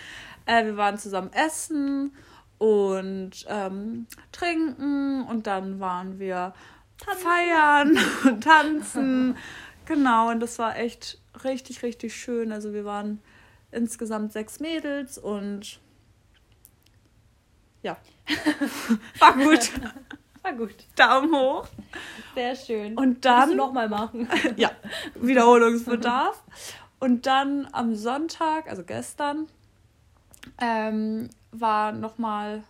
Äh, 0.45 0.65
wir 0.65 0.75
waren 0.75 0.97
zusammen 0.97 1.31
essen 1.31 2.11
und 2.63 3.45
ähm, 3.49 4.07
trinken 4.31 5.25
und 5.27 5.47
dann 5.47 5.81
waren 5.81 6.17
wir 6.17 6.53
Tanzen. 6.97 7.21
feiern 7.21 7.97
und 8.25 8.41
tanzen. 8.41 9.37
genau, 9.85 10.29
und 10.29 10.39
das 10.39 10.59
war 10.59 10.77
echt 10.77 11.19
richtig, 11.43 11.83
richtig 11.83 12.15
schön. 12.15 12.53
Also 12.53 12.71
wir 12.71 12.85
waren 12.85 13.19
insgesamt 13.71 14.31
sechs 14.31 14.61
Mädels 14.61 15.17
und 15.17 15.81
ja, 17.81 17.97
war 19.19 19.33
gut. 19.33 19.69
War 20.41 20.53
gut. 20.53 20.75
Daumen 20.95 21.35
hoch. 21.35 21.67
Sehr 22.33 22.55
schön. 22.55 22.97
Und 22.97 23.25
dann 23.25 23.57
nochmal 23.57 23.89
machen. 23.89 24.29
ja, 24.55 24.71
Wiederholungsbedarf. 25.15 26.41
Und 27.01 27.25
dann 27.25 27.67
am 27.73 27.93
Sonntag, 27.93 28.69
also 28.69 28.85
gestern, 28.85 29.49
ähm, 30.61 31.29
war 31.53 31.91
nochmal. 31.91 32.63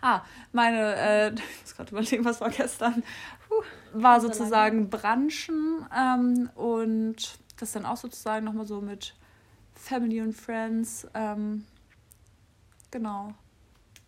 Ah, 0.00 0.22
meine, 0.52 0.94
äh, 0.96 1.34
ich 1.34 1.60
muss 1.62 1.76
gerade 1.76 1.90
überlegen, 1.90 2.24
was 2.24 2.40
war 2.40 2.50
gestern. 2.50 3.02
Puh, 3.48 3.62
war 4.00 4.20
So 4.20 4.28
sozusagen 4.28 4.90
Branchen 4.90 5.86
ähm, 5.96 6.50
und 6.54 7.38
das 7.58 7.72
dann 7.72 7.84
auch 7.86 7.96
sozusagen 7.96 8.44
nochmal 8.44 8.66
so 8.66 8.80
mit 8.80 9.14
Family 9.74 10.20
und 10.20 10.34
Friends. 10.34 11.06
Ähm, 11.14 11.64
genau. 12.90 13.34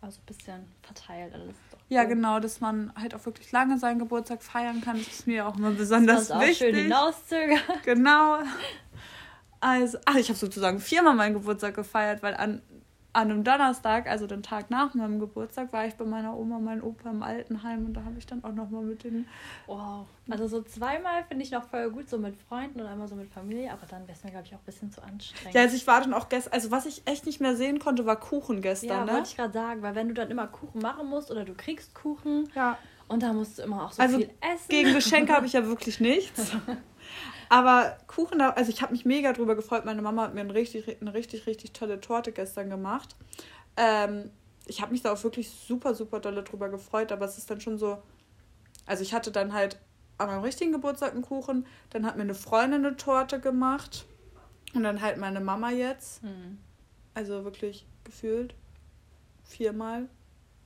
Also 0.01 0.21
ein 0.21 0.27
bisschen 0.27 0.67
verteilt 0.83 1.33
alles. 1.35 1.57
Ja, 1.89 2.05
genau, 2.05 2.41
dass 2.41 2.61
man 2.61 2.93
halt 2.95 3.15
auch 3.15 3.25
wirklich 3.27 3.51
lange 3.53 3.79
seinen 3.79 3.99
Geburtstag 3.99 4.43
feiern 4.43 4.81
kann. 4.81 4.99
Das 4.99 5.09
ist 5.09 5.27
mir 5.27 5.47
auch 5.47 5.57
immer 5.57 5.71
besonders 5.71 6.29
Das 6.29 6.31
auch 6.31 6.41
wichtig. 6.41 6.59
schön 6.59 6.75
hinauszögern. 6.75 7.61
Genau. 7.85 8.39
Also, 9.61 9.99
ach, 10.05 10.17
ich 10.17 10.29
habe 10.29 10.39
sozusagen 10.39 10.79
viermal 10.79 11.15
meinen 11.15 11.35
Geburtstag 11.35 11.75
gefeiert, 11.75 12.23
weil 12.23 12.35
an 12.35 12.61
an 13.15 13.31
einem 13.31 13.45
Donnerstag, 13.45 14.07
also 14.09 14.27
den 14.27 14.43
Tag 14.43 14.71
nach 14.71 14.93
meinem 14.95 15.19
Geburtstag, 15.21 15.73
war 15.73 15.87
ich 15.87 15.95
bei 15.95 16.05
meiner 16.05 16.37
Oma 16.37 16.57
und 16.57 16.65
meinem 16.65 16.83
Opa 16.85 17.09
im 17.11 17.23
Altenheim 17.23 17.87
und 17.87 17.95
da 17.95 18.05
habe 18.05 18.17
ich 18.19 18.27
dann 18.27 18.45
auch 18.45 18.53
nochmal 18.53 18.83
mit 18.83 19.03
denen. 19.05 19.27
Wow. 19.67 20.07
Also 20.29 20.47
so 20.49 20.63
zweimal 20.63 21.25
finde 21.29 21.45
ich 21.45 21.51
noch 21.51 21.65
voll 21.65 21.91
gut, 21.91 22.09
so 22.09 22.19
mit 22.19 22.35
Freunden 22.49 22.81
und 22.81 22.87
einmal 22.87 23.09
so 23.09 23.15
mit 23.15 23.31
Familie, 23.33 23.73
aber 23.73 23.87
dann 23.87 24.03
wäre 24.09 24.19
es 24.19 24.25
mir, 24.25 24.31
glaube 24.33 24.47
ich, 24.47 24.55
auch 24.55 24.59
ein 24.59 24.65
bisschen 24.67 24.91
zu 24.91 25.03
anstrengend. 25.03 25.55
Ja, 25.55 25.63
also 25.63 25.77
ich 25.77 25.87
war 25.87 26.01
dann 26.01 26.13
auch 26.13 26.29
gestern, 26.29 26.53
also 26.53 26.71
was 26.71 26.87
ich 26.87 27.03
echt 27.07 27.25
nicht 27.25 27.41
mehr 27.41 27.57
sehen 27.57 27.79
konnte, 27.79 28.05
war 28.05 28.17
Kuchen 28.17 28.61
gestern, 28.61 28.89
ja, 28.91 29.05
ne? 29.05 29.13
wollte 29.13 29.29
ich 29.29 29.37
gerade 29.37 29.53
sagen, 29.53 29.83
weil 29.83 29.95
wenn 29.95 30.09
du 30.09 30.15
dann 30.15 30.31
immer 30.31 30.47
Kuchen 30.47 30.81
machen 30.83 31.09
musst 31.09 31.31
oder 31.31 31.45
du 31.45 31.55
kriegst 31.55 31.95
Kuchen 31.95 32.49
Ja. 32.55 32.77
und 33.09 33.23
da 33.23 33.33
musst 33.33 33.59
du 33.59 33.63
immer 33.63 33.85
auch 33.85 33.93
so 33.93 34.03
Also 34.03 34.17
viel 34.19 34.31
essen. 34.41 34.69
gegen 34.69 34.93
Geschenke 34.93 35.33
habe 35.37 35.47
ich 35.47 35.53
ja 35.53 35.65
wirklich 35.67 36.01
nichts. 36.01 36.53
Aber 37.49 37.97
Kuchen, 38.07 38.41
also 38.41 38.71
ich 38.71 38.83
habe 38.83 38.93
mich 38.93 39.05
mega 39.05 39.33
drüber 39.33 39.55
gefreut. 39.55 39.85
Meine 39.85 40.03
Mama 40.03 40.23
hat 40.23 40.35
mir 40.35 40.41
eine 40.41 40.55
richtig, 40.55 41.01
eine 41.01 41.15
richtig, 41.15 41.47
richtig 41.47 41.73
tolle 41.73 42.01
Torte 42.01 42.33
gestern 42.33 42.71
gemacht. 42.71 43.17
Ähm, 43.77 44.31
ich 44.67 44.81
habe 44.81 44.93
mich 44.93 45.03
da 45.03 45.13
auch 45.13 45.23
wirklich 45.25 45.51
super, 45.51 45.95
super 45.95 46.21
dolle 46.21 46.43
drüber 46.43 46.69
gefreut. 46.69 47.13
Aber 47.13 47.25
es 47.25 47.39
ist 47.39 47.51
dann 47.51 47.61
schon 47.61 47.79
so, 47.79 48.03
also 48.87 49.03
ich 49.03 49.15
hatte 49.15 49.31
dann 49.31 49.53
halt 49.53 49.79
an 50.19 50.29
meinem 50.29 50.43
richtigen 50.43 50.73
Geburtstag 50.73 51.13
einen 51.13 51.23
Kuchen. 51.23 51.67
Dann 51.91 52.07
hat 52.07 52.17
mir 52.17 52.23
eine 52.23 52.35
Freundin 52.35 52.85
eine 52.85 52.97
Torte 52.97 53.41
gemacht. 53.41 54.07
Und 54.75 54.83
dann 54.83 55.01
halt 55.01 55.19
meine 55.19 55.41
Mama 55.41 55.71
jetzt. 55.71 56.23
Hm. 56.23 56.59
Also 57.15 57.45
wirklich 57.45 57.87
gefühlt 58.03 58.55
viermal 59.45 60.09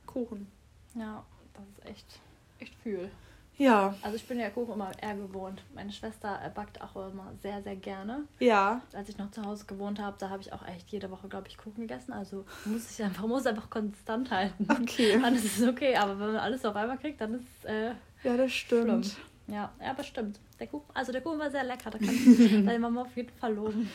Kuchen. 0.07 0.51
Ja, 0.95 1.25
das 1.53 1.65
ist 1.69 1.91
echt, 1.91 2.21
echt 2.59 2.75
viel. 2.83 3.11
Ja, 3.59 3.95
Also 4.03 4.17
ich 4.17 4.27
bin 4.27 4.39
ja 4.39 4.51
Kuchen 4.51 4.75
immer 4.75 4.93
eher 5.03 5.17
gewohnt. 5.17 5.63
Meine 5.75 5.93
Schwester 5.93 6.39
backt 6.55 6.81
auch 6.81 6.95
immer 7.11 7.33
sehr, 7.43 7.61
sehr 7.63 7.75
gerne. 7.77 8.23
ja. 8.39 8.81
Als 8.93 9.09
ich 9.09 9.19
noch 9.19 9.31
zu 9.33 9.45
Hause 9.45 9.65
gewohnt 9.67 9.99
habe, 10.01 10.17
da 10.19 10.31
habe 10.31 10.41
ich 10.43 10.53
auch 10.53 10.65
echt 10.67 10.89
jede 10.91 11.11
Woche, 11.11 11.29
glaube 11.29 11.49
ich, 11.49 11.59
Kuchen 11.59 11.81
gegessen. 11.81 12.13
Also 12.13 12.45
muss 12.65 12.89
ich 12.91 13.03
einfach, 13.03 13.27
muss 13.27 13.47
einfach 13.47 13.69
konstant 13.69 14.31
halten. 14.31 14.67
Okay. 14.71 15.19
Dann 15.23 15.35
ist 15.35 15.45
es 15.59 15.67
okay, 15.69 15.97
aber 15.97 16.13
wenn 16.21 16.29
man 16.29 16.37
alles 16.37 16.65
auf 16.65 16.77
einmal 16.77 16.99
kriegt, 16.99 17.21
dann 17.21 17.35
ist 17.35 17.45
es 17.59 17.65
äh, 17.65 17.95
Ja, 18.23 18.37
das 18.37 18.53
schlimm. 18.53 19.03
stimmt. 19.03 19.17
Ja, 19.49 19.73
ja, 19.83 19.93
bestimmt. 19.93 20.39
Der 20.61 20.67
Kuchen, 20.69 20.91
also 20.95 21.11
der 21.11 21.21
Kuchen 21.23 21.39
war 21.41 21.51
sehr 21.51 21.65
lecker, 21.65 21.91
da 21.91 21.99
kann 21.99 22.09
ich 22.39 22.51
deine 22.65 22.79
Mama 22.79 23.03
auf 23.03 23.17
jeden 23.17 23.31
Fall 23.39 23.55
loben. 23.55 23.91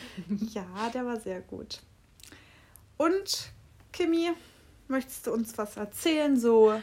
Ja, 0.51 0.89
der 0.93 1.05
war 1.05 1.17
sehr 1.19 1.39
gut. 1.41 1.79
Und, 2.97 3.51
Kimi, 3.91 4.31
möchtest 4.87 5.27
du 5.27 5.31
uns 5.33 5.57
was 5.57 5.77
erzählen? 5.77 6.37
So, 6.37 6.73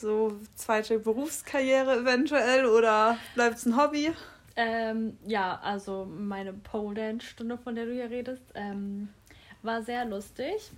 so 0.00 0.38
zweite 0.54 0.98
Berufskarriere 0.98 2.00
eventuell 2.00 2.66
oder 2.66 3.16
bleibt 3.34 3.56
es 3.58 3.66
ein 3.66 3.76
Hobby? 3.76 4.12
Ähm, 4.56 5.16
ja, 5.26 5.58
also 5.62 6.06
meine 6.06 6.52
Pole 6.52 6.94
Dance 6.94 7.26
Stunde, 7.26 7.56
von 7.58 7.74
der 7.74 7.86
du 7.86 7.92
hier 7.92 8.10
redest, 8.10 8.42
ähm, 8.54 9.08
war 9.62 9.82
sehr 9.82 10.04
lustig. 10.04 10.70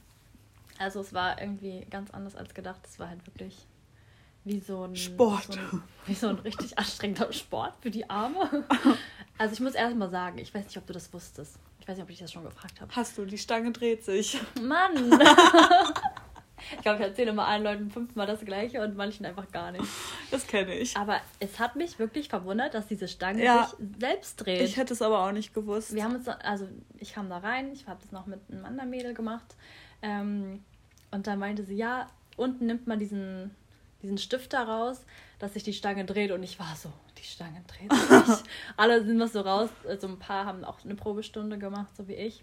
Also 0.79 1.01
es 1.01 1.13
war 1.13 1.41
irgendwie 1.41 1.87
ganz 1.91 2.11
anders 2.11 2.37
als 2.37 2.55
gedacht. 2.55 2.81
Es 2.85 2.99
war 2.99 3.09
halt 3.09 3.27
wirklich 3.27 3.67
wie 4.45 4.61
so 4.61 4.85
ein 4.85 4.97
Sport. 4.97 5.53
So 5.53 5.59
ein, 5.59 5.83
wie 6.07 6.15
so 6.15 6.29
ein 6.29 6.39
richtig 6.41 6.79
anstrengender 6.79 7.33
Sport 7.33 7.75
für 7.81 7.91
die 7.91 8.09
Arme. 8.09 8.65
Also 9.39 9.55
ich 9.55 9.61
muss 9.61 9.75
erst 9.75 9.97
mal 9.97 10.11
sagen, 10.11 10.39
ich 10.39 10.55
weiß 10.55 10.67
nicht, 10.67 10.77
ob 10.77 10.87
du 10.87 10.93
das 10.93 11.13
wusstest. 11.13 11.57
Ich 11.81 11.89
weiß 11.89 11.97
nicht, 11.97 12.05
ob 12.05 12.11
ich 12.11 12.19
das 12.19 12.31
schon 12.31 12.45
gefragt 12.45 12.81
habe. 12.81 12.95
Hast 12.95 13.19
du, 13.19 13.25
die 13.25 13.39
Stange 13.39 13.73
dreht 13.73 14.05
sich. 14.05 14.39
Mann! 14.61 15.19
ich 16.83 16.85
glaube, 16.85 16.99
ich 16.99 17.05
erzähle 17.07 17.31
immer 17.31 17.47
allen 17.47 17.63
Leuten 17.63 17.91
fünfmal 17.93 18.27
das 18.27 18.45
gleiche 18.45 18.83
und 18.83 18.97
manchen 18.97 19.25
einfach 19.25 19.49
gar 19.53 19.71
nicht. 19.71 19.85
Das 20.33 20.49
kenne 20.49 20.75
ich. 20.75 20.97
Aber 20.97 21.21
es 21.39 21.61
hat 21.61 21.77
mich 21.77 22.01
wirklich 22.01 22.29
verwundert, 22.29 22.75
dass 22.75 22.89
diese 22.89 23.07
Stange 23.07 23.45
Ja. 23.45 23.67
sich 23.69 23.87
selbst 24.01 24.37
dreht. 24.45 24.63
Ich 24.63 24.77
hätte 24.77 24.93
es 24.93 25.01
aber 25.01 25.25
auch 25.25 25.31
nicht 25.31 25.55
gewusst. 25.55 25.95
Wir 25.95 26.03
haben 26.03 26.17
uns, 26.17 26.27
also 26.27 26.67
ich 26.99 27.13
kam 27.13 27.31
da 27.31 27.39
rein, 27.39 27.71
ich 27.73 27.87
habe 27.87 28.01
das 28.03 28.11
noch 28.11 28.27
mit 28.27 28.41
einem 28.51 28.65
anderen 28.65 28.91
Mädel 28.91 29.15
gemacht. 29.15 29.55
Ähm, 30.03 30.65
und 31.13 31.29
dann 31.29 31.39
meinte 31.39 31.63
sie, 31.63 31.77
ja, 31.77 32.09
unten 32.37 32.67
nimmt 32.67 32.89
man 32.89 32.99
diesen, 32.99 33.55
diesen 34.03 34.19
Stift 34.19 34.53
da 34.53 34.65
raus, 34.65 35.05
dass 35.39 35.53
sich 35.55 35.63
die 35.63 35.75
Stange 35.75 36.05
dreht. 36.05 36.33
Und 36.33 36.43
ich 36.43 36.59
war 36.59 36.75
so, 36.75 36.93
die 37.17 37.23
Stange 37.25 37.63
dreht 37.69 37.93
sich 37.93 38.11
nicht. 38.29 38.43
Alle 38.77 39.05
sind 39.05 39.19
noch 39.19 39.29
so 39.29 39.43
raus. 39.43 39.71
Also 39.87 40.09
ein 40.09 40.19
paar 40.19 40.47
haben 40.47 40.65
auch 40.65 40.85
eine 40.85 40.97
Probestunde 40.97 41.59
gemacht, 41.59 41.97
so 41.97 42.09
wie 42.09 42.15
ich. 42.15 42.43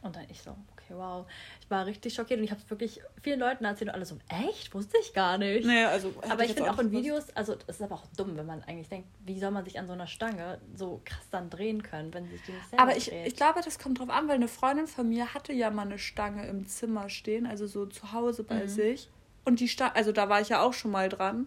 Und 0.00 0.16
dann 0.16 0.24
ich 0.30 0.40
so, 0.40 0.56
okay, 0.90 0.98
wow. 1.00 1.26
Ich 1.60 1.70
war 1.70 1.86
richtig 1.86 2.14
schockiert 2.14 2.38
und 2.38 2.44
ich 2.44 2.50
habe 2.50 2.60
es 2.60 2.68
wirklich 2.70 3.00
vielen 3.22 3.40
Leuten 3.40 3.64
erzählt 3.64 3.88
und 3.88 3.94
alle 3.94 4.04
so, 4.04 4.18
echt? 4.28 4.74
Wusste 4.74 4.96
ich 5.00 5.12
gar 5.12 5.38
nicht. 5.38 5.66
Nee, 5.66 5.84
also. 5.84 6.12
Aber 6.28 6.42
ich 6.42 6.48
jetzt 6.50 6.58
finde 6.58 6.72
auch 6.72 6.78
in. 6.78 6.90
Videos, 6.90 7.30
also 7.34 7.54
es 7.66 7.76
ist 7.76 7.82
aber 7.82 7.94
auch 7.96 8.06
dumm, 8.16 8.36
wenn 8.36 8.46
man 8.46 8.62
eigentlich 8.64 8.88
denkt, 8.88 9.08
wie 9.24 9.38
soll 9.38 9.50
man 9.50 9.64
sich 9.64 9.78
an 9.78 9.86
so 9.86 9.92
einer 9.92 10.06
Stange 10.06 10.58
so 10.74 11.00
krass 11.04 11.24
dann 11.30 11.50
drehen 11.50 11.82
können, 11.82 12.12
wenn 12.12 12.28
sich 12.28 12.42
die 12.42 12.52
nicht 12.52 12.68
selber 12.70 12.82
Aber 12.82 12.96
ich, 12.96 13.08
dreht. 13.08 13.26
ich 13.26 13.36
glaube, 13.36 13.60
das 13.64 13.78
kommt 13.78 13.98
drauf 14.00 14.10
an, 14.10 14.28
weil 14.28 14.34
eine 14.36 14.48
Freundin 14.48 14.86
von 14.86 15.08
mir 15.08 15.34
hatte 15.34 15.52
ja 15.52 15.70
mal 15.70 15.82
eine 15.86 15.98
Stange 15.98 16.46
im 16.46 16.66
Zimmer 16.66 17.08
stehen, 17.08 17.46
also 17.46 17.66
so 17.66 17.86
zu 17.86 18.12
Hause 18.12 18.44
bei 18.44 18.62
Mhm. 18.64 18.68
sich. 18.68 19.08
Und 19.44 19.60
die 19.60 19.68
Stange, 19.68 19.96
also 19.96 20.12
da 20.12 20.28
war 20.28 20.40
ich 20.40 20.48
ja 20.50 20.62
auch 20.62 20.72
schon 20.72 20.90
mal 20.90 21.08
dran. 21.08 21.46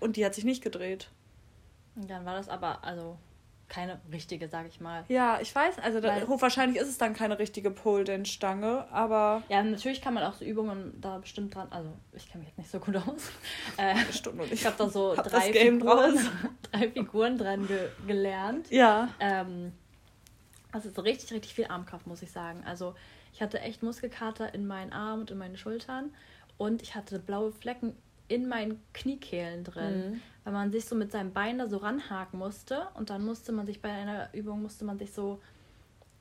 Und 0.00 0.16
die 0.16 0.24
hat 0.24 0.34
sich 0.34 0.44
nicht 0.44 0.62
gedreht. 0.62 1.10
Und 1.96 2.08
dann 2.08 2.24
war 2.24 2.34
das 2.34 2.48
aber, 2.48 2.84
also 2.84 3.18
keine 3.68 4.00
richtige, 4.10 4.48
sag 4.48 4.66
ich 4.66 4.80
mal. 4.80 5.04
Ja, 5.08 5.38
ich 5.40 5.54
weiß, 5.54 5.78
also 5.78 6.00
da, 6.00 6.26
hochwahrscheinlich 6.26 6.80
ist 6.80 6.88
es 6.88 6.98
dann 6.98 7.12
keine 7.14 7.38
richtige 7.38 7.70
Pole 7.70 8.04
Dance 8.04 8.32
Stange, 8.32 8.86
aber 8.90 9.42
Ja, 9.48 9.62
natürlich 9.62 10.00
kann 10.00 10.14
man 10.14 10.22
auch 10.24 10.34
so 10.34 10.44
Übungen 10.44 10.98
da 11.00 11.18
bestimmt 11.18 11.54
dran, 11.54 11.68
also 11.70 11.90
ich 12.12 12.30
kenne 12.30 12.44
mich 12.44 12.48
jetzt 12.48 12.58
nicht 12.58 12.70
so 12.70 12.78
gut 12.80 12.96
aus. 12.96 13.30
Äh, 13.76 13.94
und 14.30 14.52
ich 14.52 14.66
habe 14.66 14.74
da 14.76 14.88
so 14.88 15.16
Hab 15.16 15.28
drei, 15.28 15.52
Figuren, 15.52 16.18
drei 16.72 16.90
Figuren 16.90 17.38
dran 17.38 17.66
ge 17.66 17.88
gelernt. 18.06 18.70
ja, 18.70 19.08
Ähm, 19.20 19.72
also 20.72 20.90
so 20.90 21.02
richtig, 21.02 21.32
richtig 21.32 21.54
viel 21.54 21.66
Armkraft, 21.66 22.06
muss 22.06 22.22
ich 22.22 22.32
sagen. 22.32 22.62
Also 22.66 22.94
ich 23.32 23.40
hatte 23.40 23.60
echt 23.60 23.82
Muskelkater 23.82 24.52
in 24.52 24.66
meinen 24.66 24.92
Armen 24.92 25.22
und 25.22 25.30
in 25.30 25.38
meinen 25.38 25.56
Schultern 25.56 26.12
und 26.56 26.82
ich 26.82 26.94
hatte 26.94 27.18
blaue 27.20 27.52
Flecken 27.52 27.96
in 28.28 28.46
meinen 28.48 28.80
Kniekehlen 28.92 29.64
drin, 29.64 30.10
Mhm. 30.12 30.20
weil 30.44 30.52
man 30.52 30.70
sich 30.70 30.84
so 30.84 30.94
mit 30.94 31.10
seinem 31.12 31.32
Bein 31.32 31.58
da 31.58 31.66
so 31.66 31.78
ranhaken 31.78 32.38
musste 32.38 32.88
und 32.94 33.10
dann 33.10 33.24
musste 33.24 33.52
man 33.52 33.66
sich 33.66 33.80
bei 33.80 33.90
einer 33.90 34.28
Übung 34.34 34.62
musste 34.62 34.84
man 34.84 34.98
sich 34.98 35.12
so 35.12 35.40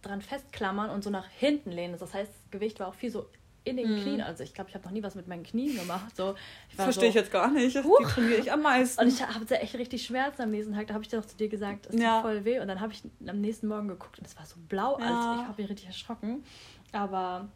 dran 0.02 0.22
festklammern 0.22 0.90
und 0.90 1.04
so 1.04 1.10
nach 1.10 1.28
hinten 1.28 1.72
lehnen. 1.72 1.96
Das 2.00 2.14
heißt, 2.14 2.32
das 2.32 2.52
Gewicht 2.52 2.80
war 2.80 2.88
auch 2.88 2.94
viel 2.94 3.12
so 3.12 3.28
in 3.66 3.76
den 3.76 3.96
Mhm. 3.98 4.02
Knien. 4.02 4.22
Also 4.22 4.44
ich 4.44 4.54
glaube, 4.54 4.70
ich 4.70 4.76
habe 4.76 4.86
noch 4.86 4.92
nie 4.94 5.04
was 5.04 5.16
mit 5.16 5.28
meinen 5.28 5.44
Knien 5.44 5.76
gemacht. 5.76 6.16
So, 6.16 6.36
ich 6.70 6.76
verstehe 6.76 7.10
ich 7.10 7.14
so, 7.16 7.20
jetzt 7.20 7.32
gar 7.32 7.52
nicht. 7.52 7.76
Die 7.76 7.84
Huch. 7.84 8.00
trainiere 8.10 8.40
ich 8.40 8.50
am 8.54 8.62
meisten. 8.62 9.02
und 9.02 9.10
ich 9.10 9.22
habe 9.22 9.60
echt 9.60 9.76
richtig 9.76 10.06
Schmerzen 10.06 10.44
am 10.44 10.52
nächsten 10.52 10.74
Tag. 10.74 10.88
Da 10.88 10.94
habe 10.94 11.04
ich 11.04 11.10
dann 11.10 11.20
auch 11.22 11.26
zu 11.26 11.36
dir 11.36 11.50
gesagt, 11.50 11.88
es 11.88 11.92
tut 11.92 12.00
Ja. 12.02 12.22
voll 12.22 12.46
weh. 12.46 12.60
Und 12.62 12.70
dann 12.70 12.80
habe 12.80 12.94
ich 12.94 13.04
am 13.28 13.42
nächsten 13.42 13.68
Morgen 13.68 13.90
geguckt 13.90 14.20
und 14.20 14.26
es 14.26 14.38
war 14.38 14.46
so 14.46 14.56
blau. 14.70 14.98
Ja. 15.00 15.06
Also 15.08 15.42
ich 15.42 15.48
habe 15.50 15.62
mich 15.62 15.70
richtig 15.72 15.88
erschrocken. 15.88 16.46
Aber 16.94 17.50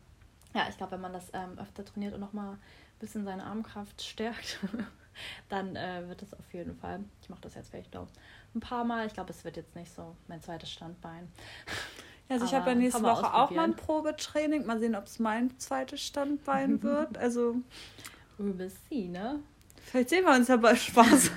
ja, 0.54 0.68
ich 0.70 0.76
glaube, 0.76 0.94
wenn 0.94 1.02
man 1.02 1.14
das 1.14 1.30
ähm, 1.32 1.58
öfter 1.58 1.86
trainiert 1.86 2.14
und 2.14 2.20
nochmal 2.20 2.58
bisschen 3.02 3.26
seine 3.26 3.44
Armkraft 3.44 4.02
stärkt, 4.02 4.60
dann 5.50 5.76
äh, 5.76 6.08
wird 6.08 6.22
das 6.22 6.34
auf 6.34 6.54
jeden 6.54 6.76
Fall. 6.78 7.02
Ich 7.22 7.30
mache 7.30 7.42
das 7.42 7.56
jetzt 7.56 7.72
vielleicht 7.72 7.94
noch 7.94 8.08
ein 8.56 8.60
paar 8.60 8.86
Mal. 8.86 9.08
Ich 9.08 9.14
glaube, 9.14 9.32
es 9.32 9.44
wird 9.44 9.58
jetzt 9.58 9.76
nicht 9.76 9.94
so 9.94 10.16
mein 10.28 10.42
zweites 10.42 10.72
Standbein. 10.72 11.28
also 12.30 12.46
ich 12.46 12.54
habe 12.54 12.70
ja 12.70 12.76
nächste 12.76 13.04
Woche 13.04 13.34
auch 13.34 13.52
mal 13.52 13.66
ein. 13.66 13.76
Probetraining. 13.76 14.66
Mal 14.66 14.80
sehen, 14.80 14.96
ob 14.96 15.06
es 15.06 15.20
mein 15.20 15.58
zweites 15.60 16.02
Standbein 16.02 16.82
wird. 16.84 17.18
Also 17.18 17.56
will 18.38 18.72
see, 18.90 19.08
ne? 19.08 19.40
vielleicht 19.84 20.10
sehen 20.10 20.26
wir 20.26 20.34
uns 20.34 20.48
ja 20.48 20.58
bei 20.58 20.76
Spaß. 20.76 21.32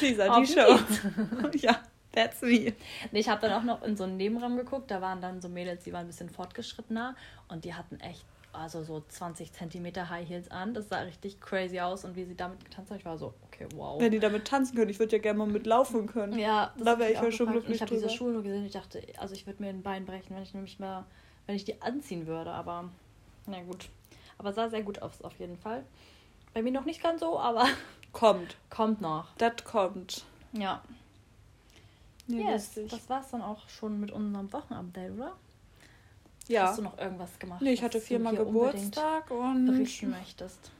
Lisa, 0.00 0.40
die 0.40 0.46
Show. 0.46 0.78
ja, 1.58 1.78
that's 2.12 2.40
me. 2.42 2.72
Nee, 3.10 3.20
ich 3.20 3.28
habe 3.28 3.40
dann 3.42 3.52
auch 3.52 3.62
noch 3.62 3.82
in 3.82 3.96
so 3.96 4.04
einen 4.04 4.16
Nebenraum 4.16 4.56
geguckt. 4.56 4.90
Da 4.90 5.00
waren 5.00 5.20
dann 5.20 5.40
so 5.40 5.48
Mädels, 5.48 5.84
die 5.84 5.92
waren 5.92 6.02
ein 6.02 6.06
bisschen 6.06 6.30
fortgeschrittener 6.30 7.14
und 7.48 7.64
die 7.64 7.74
hatten 7.74 8.00
echt, 8.00 8.24
also 8.52 8.82
so 8.84 9.02
20 9.08 9.52
Zentimeter 9.52 10.08
High 10.10 10.28
Heels 10.28 10.50
an. 10.50 10.74
Das 10.74 10.88
sah 10.88 11.00
richtig 11.00 11.40
crazy 11.40 11.80
aus 11.80 12.04
und 12.04 12.16
wie 12.16 12.24
sie 12.24 12.34
damit 12.34 12.64
getanzt 12.64 12.90
haben, 12.90 12.98
ich 12.98 13.04
war 13.04 13.18
so, 13.18 13.34
okay, 13.46 13.66
wow. 13.74 14.00
Wenn 14.00 14.12
die 14.12 14.18
damit 14.20 14.46
tanzen 14.46 14.76
können, 14.76 14.90
ich 14.90 14.98
würde 14.98 15.16
ja 15.16 15.22
gerne 15.22 15.38
mal 15.38 15.46
mitlaufen 15.46 16.06
können. 16.06 16.38
ja, 16.38 16.72
Da 16.78 16.92
hab 16.92 16.98
wär 16.98 17.10
ich 17.10 17.20
ja 17.20 17.32
schon 17.32 17.50
glücklich 17.50 17.76
Ich 17.76 17.82
habe 17.82 17.94
diese. 17.94 18.10
Schuhe 18.10 18.32
nur 18.32 18.42
gesehen 18.42 18.64
ich 18.66 18.72
dachte, 18.72 19.02
also 19.18 19.34
ich 19.34 19.46
würde 19.46 19.62
mir 19.62 19.70
ein 19.70 19.82
Bein 19.82 20.04
brechen, 20.04 20.34
wenn 20.36 20.42
ich 20.42 20.54
nämlich 20.54 20.78
mal, 20.78 21.04
wenn 21.46 21.56
ich 21.56 21.64
die 21.64 21.80
anziehen 21.82 22.26
würde. 22.26 22.50
Aber 22.50 22.88
na 23.46 23.60
gut. 23.62 23.88
Aber 24.38 24.52
sah 24.52 24.68
sehr 24.68 24.82
gut 24.82 25.00
aus 25.00 25.22
auf 25.22 25.38
jeden 25.38 25.56
Fall. 25.56 25.84
Bei 26.54 26.62
mir 26.62 26.72
noch 26.72 26.84
nicht 26.84 27.02
ganz 27.02 27.20
so, 27.20 27.38
aber 27.38 27.66
Kommt. 28.12 28.56
kommt 28.68 29.00
noch. 29.00 29.28
Das 29.38 29.64
kommt. 29.64 30.24
Ja. 30.52 30.82
Nee, 32.26 32.42
yes, 32.44 32.76
lustig. 32.76 32.88
das 32.90 33.08
war's 33.08 33.30
dann 33.30 33.42
auch 33.42 33.68
schon 33.68 33.98
mit 33.98 34.10
unserem 34.12 34.52
Wochenupdate, 34.52 35.12
oder? 35.12 35.32
Ja. 36.48 36.68
Hast 36.68 36.78
du 36.78 36.82
noch 36.82 36.98
irgendwas 36.98 37.38
gemacht? 37.38 37.62
Nee, 37.62 37.72
ich 37.72 37.82
hatte 37.82 38.00
viermal 38.00 38.36
Geburtstag 38.36 39.30
und. 39.30 39.66
berichten 39.66 40.10
möchtest. 40.10 40.70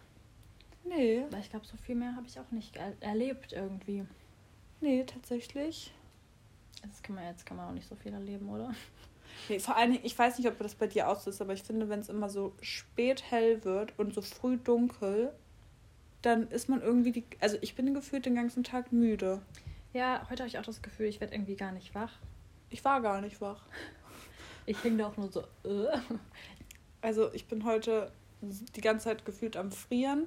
Nee, 0.85 1.25
Weil 1.31 1.41
ich 1.41 1.51
glaube, 1.51 1.65
so 1.67 1.77
viel 1.77 1.95
mehr 1.95 2.17
habe 2.17 2.27
ich 2.27 2.39
auch 2.41 2.51
nicht 2.51 2.77
er 2.77 2.93
erlebt 3.01 3.53
irgendwie. 3.53 4.05
nee, 4.81 5.05
tatsächlich. 5.05 5.95
Jetzt 6.85 7.05
kann 7.05 7.15
man 7.15 7.25
jetzt 7.25 7.47
kann 7.47 7.57
man 7.57 7.69
auch 7.69 7.73
nicht 7.73 7.89
so 7.89 7.95
viel 7.95 8.13
erleben, 8.13 8.49
oder? 8.49 8.75
Nee, 9.49 9.59
vor 9.59 9.75
Dingen, 9.77 9.99
ich 10.03 10.17
weiß 10.17 10.37
nicht, 10.39 10.47
ob 10.47 10.59
das 10.59 10.75
bei 10.75 10.87
dir 10.87 11.09
auch 11.09 11.19
so 11.19 11.31
ist, 11.31 11.41
aber 11.41 11.55
ich 11.55 11.63
finde, 11.63 11.89
wenn 11.89 12.01
es 12.01 12.11
immer 12.11 12.29
so 12.29 12.53
spät 12.61 13.25
hell 13.31 13.65
wird 13.65 13.99
und 13.99 14.13
so 14.13 14.21
früh 14.21 14.59
dunkel, 14.59 15.33
dann 16.21 16.49
ist 16.49 16.69
man 16.69 16.83
irgendwie 16.83 17.13
die. 17.13 17.25
Also 17.41 17.57
ich 17.63 17.75
bin 17.75 17.93
gefühlt 17.95 18.27
den 18.27 18.35
ganzen 18.35 18.63
Tag 18.63 18.93
müde. 18.93 19.41
Ja, 19.95 20.27
heute 20.31 20.43
habe 20.43 20.49
ich 20.49 20.59
auch 20.59 20.65
das 20.65 20.83
Gefühl, 20.83 21.07
ich 21.07 21.21
werde 21.21 21.35
irgendwie 21.35 21.57
gar 21.57 21.73
nicht 21.73 21.95
wach. 21.95 22.13
Ich 22.71 22.85
war 22.85 23.01
gar 23.01 23.21
nicht 23.21 23.41
wach. 23.41 23.63
Ich 24.67 24.79
hing 24.81 24.99
da 24.99 25.09
auch 25.09 25.17
nur 25.17 25.31
so. 25.31 25.41
Äh. 25.65 25.99
Also 27.01 27.33
ich 27.33 27.47
bin 27.47 27.65
heute 27.65 28.13
die 28.41 28.81
ganze 28.81 29.05
Zeit 29.05 29.25
gefühlt 29.25 29.57
am 29.57 29.73
Frieren 29.73 30.27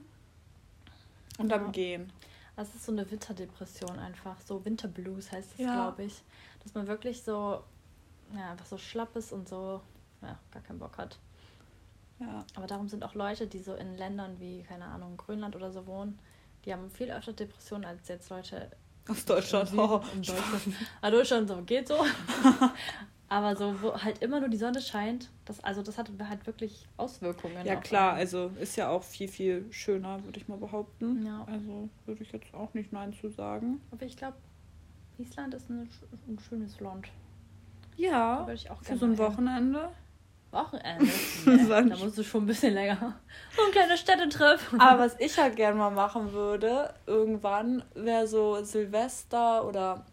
und 1.38 1.52
am 1.52 1.72
Gehen. 1.72 2.12
Das 2.56 2.74
ist 2.74 2.86
so 2.86 2.92
eine 2.92 3.10
Winterdepression 3.10 4.00
einfach. 4.00 4.40
So 4.42 4.64
Winterblues 4.64 5.32
heißt 5.32 5.54
das, 5.54 5.60
ja. 5.60 5.74
glaube 5.74 6.04
ich. 6.04 6.22
Dass 6.64 6.74
man 6.74 6.88
wirklich 6.88 7.24
so, 7.24 7.64
ja, 8.34 8.52
einfach 8.52 8.66
so 8.66 8.78
schlapp 8.78 9.16
ist 9.16 9.32
und 9.34 9.48
so, 9.48 9.82
ja, 10.22 10.40
gar 10.52 10.64
keinen 10.64 10.80
Bock 10.80 10.98
hat. 10.98 11.20
Ja. 12.20 12.46
Aber 12.56 12.68
darum 12.68 12.88
sind 12.88 13.04
auch 13.04 13.14
Leute, 13.14 13.48
die 13.48 13.60
so 13.60 13.74
in 13.76 13.98
Ländern 13.98 14.40
wie, 14.40 14.64
keine 14.64 14.86
Ahnung, 14.86 15.18
Grönland 15.18 15.56
oder 15.56 15.72
so 15.72 15.86
wohnen, 15.86 16.18
die 16.64 16.74
haben 16.74 16.90
viel 16.90 17.12
öfter 17.12 17.34
Depressionen 17.34 17.86
als 17.86 18.08
jetzt 18.08 18.30
Leute 18.30 18.72
aus 19.08 19.26
Deutschland. 19.26 19.72
Oh. 19.78 20.02
In 20.14 20.22
Deutschland. 20.22 20.76
ah, 21.02 21.12
Deutschland 21.12 21.50
so, 21.50 21.62
geht 21.62 21.88
so. 21.88 21.96
Aber 23.28 23.56
so, 23.56 23.82
wo 23.82 23.94
halt 23.94 24.22
immer 24.22 24.40
nur 24.40 24.50
die 24.50 24.58
Sonne 24.58 24.82
scheint, 24.82 25.30
das, 25.46 25.64
also 25.64 25.82
das 25.82 25.98
hat 25.98 26.12
halt 26.30 26.46
wirklich 26.46 26.88
Auswirkungen. 26.98 27.66
Ja, 27.66 27.76
klar, 27.76 28.12
einen. 28.12 28.20
also 28.20 28.52
ist 28.60 28.76
ja 28.76 28.90
auch 28.90 29.04
viel, 29.04 29.28
viel 29.28 29.66
schöner, 29.72 30.24
würde 30.24 30.40
ich 30.40 30.48
mal 30.48 30.58
behaupten. 30.58 31.26
Ja. 31.26 31.44
Also 31.48 31.90
würde 32.06 32.22
ich 32.22 32.32
jetzt 32.32 32.54
auch 32.54 32.74
nicht 32.74 32.94
Nein 32.94 33.14
zu 33.14 33.30
sagen. 33.30 33.82
Aber 33.92 34.06
ich 34.06 34.16
glaube, 34.16 34.38
Island 35.18 35.54
ist 35.56 35.70
ein, 35.70 35.90
ein 36.28 36.40
schönes 36.40 36.80
Land. 36.80 37.08
Ja, 37.98 38.48
für 38.82 38.98
so 38.98 39.06
ein 39.06 39.18
Wochenende. 39.18 39.90
Wochenende. 40.52 41.12
Da 41.90 41.98
musst 41.98 42.18
du 42.18 42.24
schon 42.24 42.44
ein 42.44 42.48
bisschen 42.48 42.74
länger. 42.74 43.20
So 43.56 43.64
ein 43.64 43.72
kleiner 43.72 43.98
Städtetrip. 43.98 44.60
Aber 44.78 45.00
was 45.00 45.20
ich 45.20 45.38
halt 45.38 45.56
gerne 45.56 45.78
mal 45.78 45.90
machen 45.90 46.32
würde, 46.32 46.94
irgendwann, 47.06 47.84
wäre 47.94 48.28
so 48.28 48.64
Silvester 48.64 49.68
oder 49.68 50.06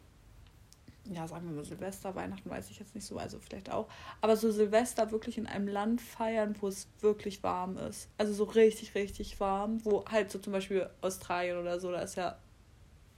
ja, 1.14 1.26
sagen 1.28 1.48
wir 1.48 1.54
mal 1.54 1.64
Silvester, 1.64 2.14
Weihnachten 2.14 2.48
weiß 2.48 2.70
ich 2.70 2.78
jetzt 2.78 2.94
nicht 2.94 3.06
so, 3.06 3.18
also 3.18 3.38
vielleicht 3.38 3.70
auch, 3.70 3.88
aber 4.20 4.36
so 4.36 4.50
Silvester 4.50 5.10
wirklich 5.10 5.38
in 5.38 5.46
einem 5.46 5.68
Land 5.68 6.00
feiern, 6.00 6.54
wo 6.60 6.68
es 6.68 6.88
wirklich 7.00 7.42
warm 7.42 7.76
ist. 7.76 8.08
Also 8.18 8.32
so 8.32 8.44
richtig, 8.44 8.94
richtig 8.94 9.38
warm, 9.40 9.84
wo 9.84 10.04
halt 10.06 10.30
so 10.30 10.38
zum 10.38 10.52
Beispiel 10.52 10.88
Australien 11.00 11.58
oder 11.58 11.80
so, 11.80 11.90
da 11.90 12.00
ist 12.00 12.16
ja, 12.16 12.36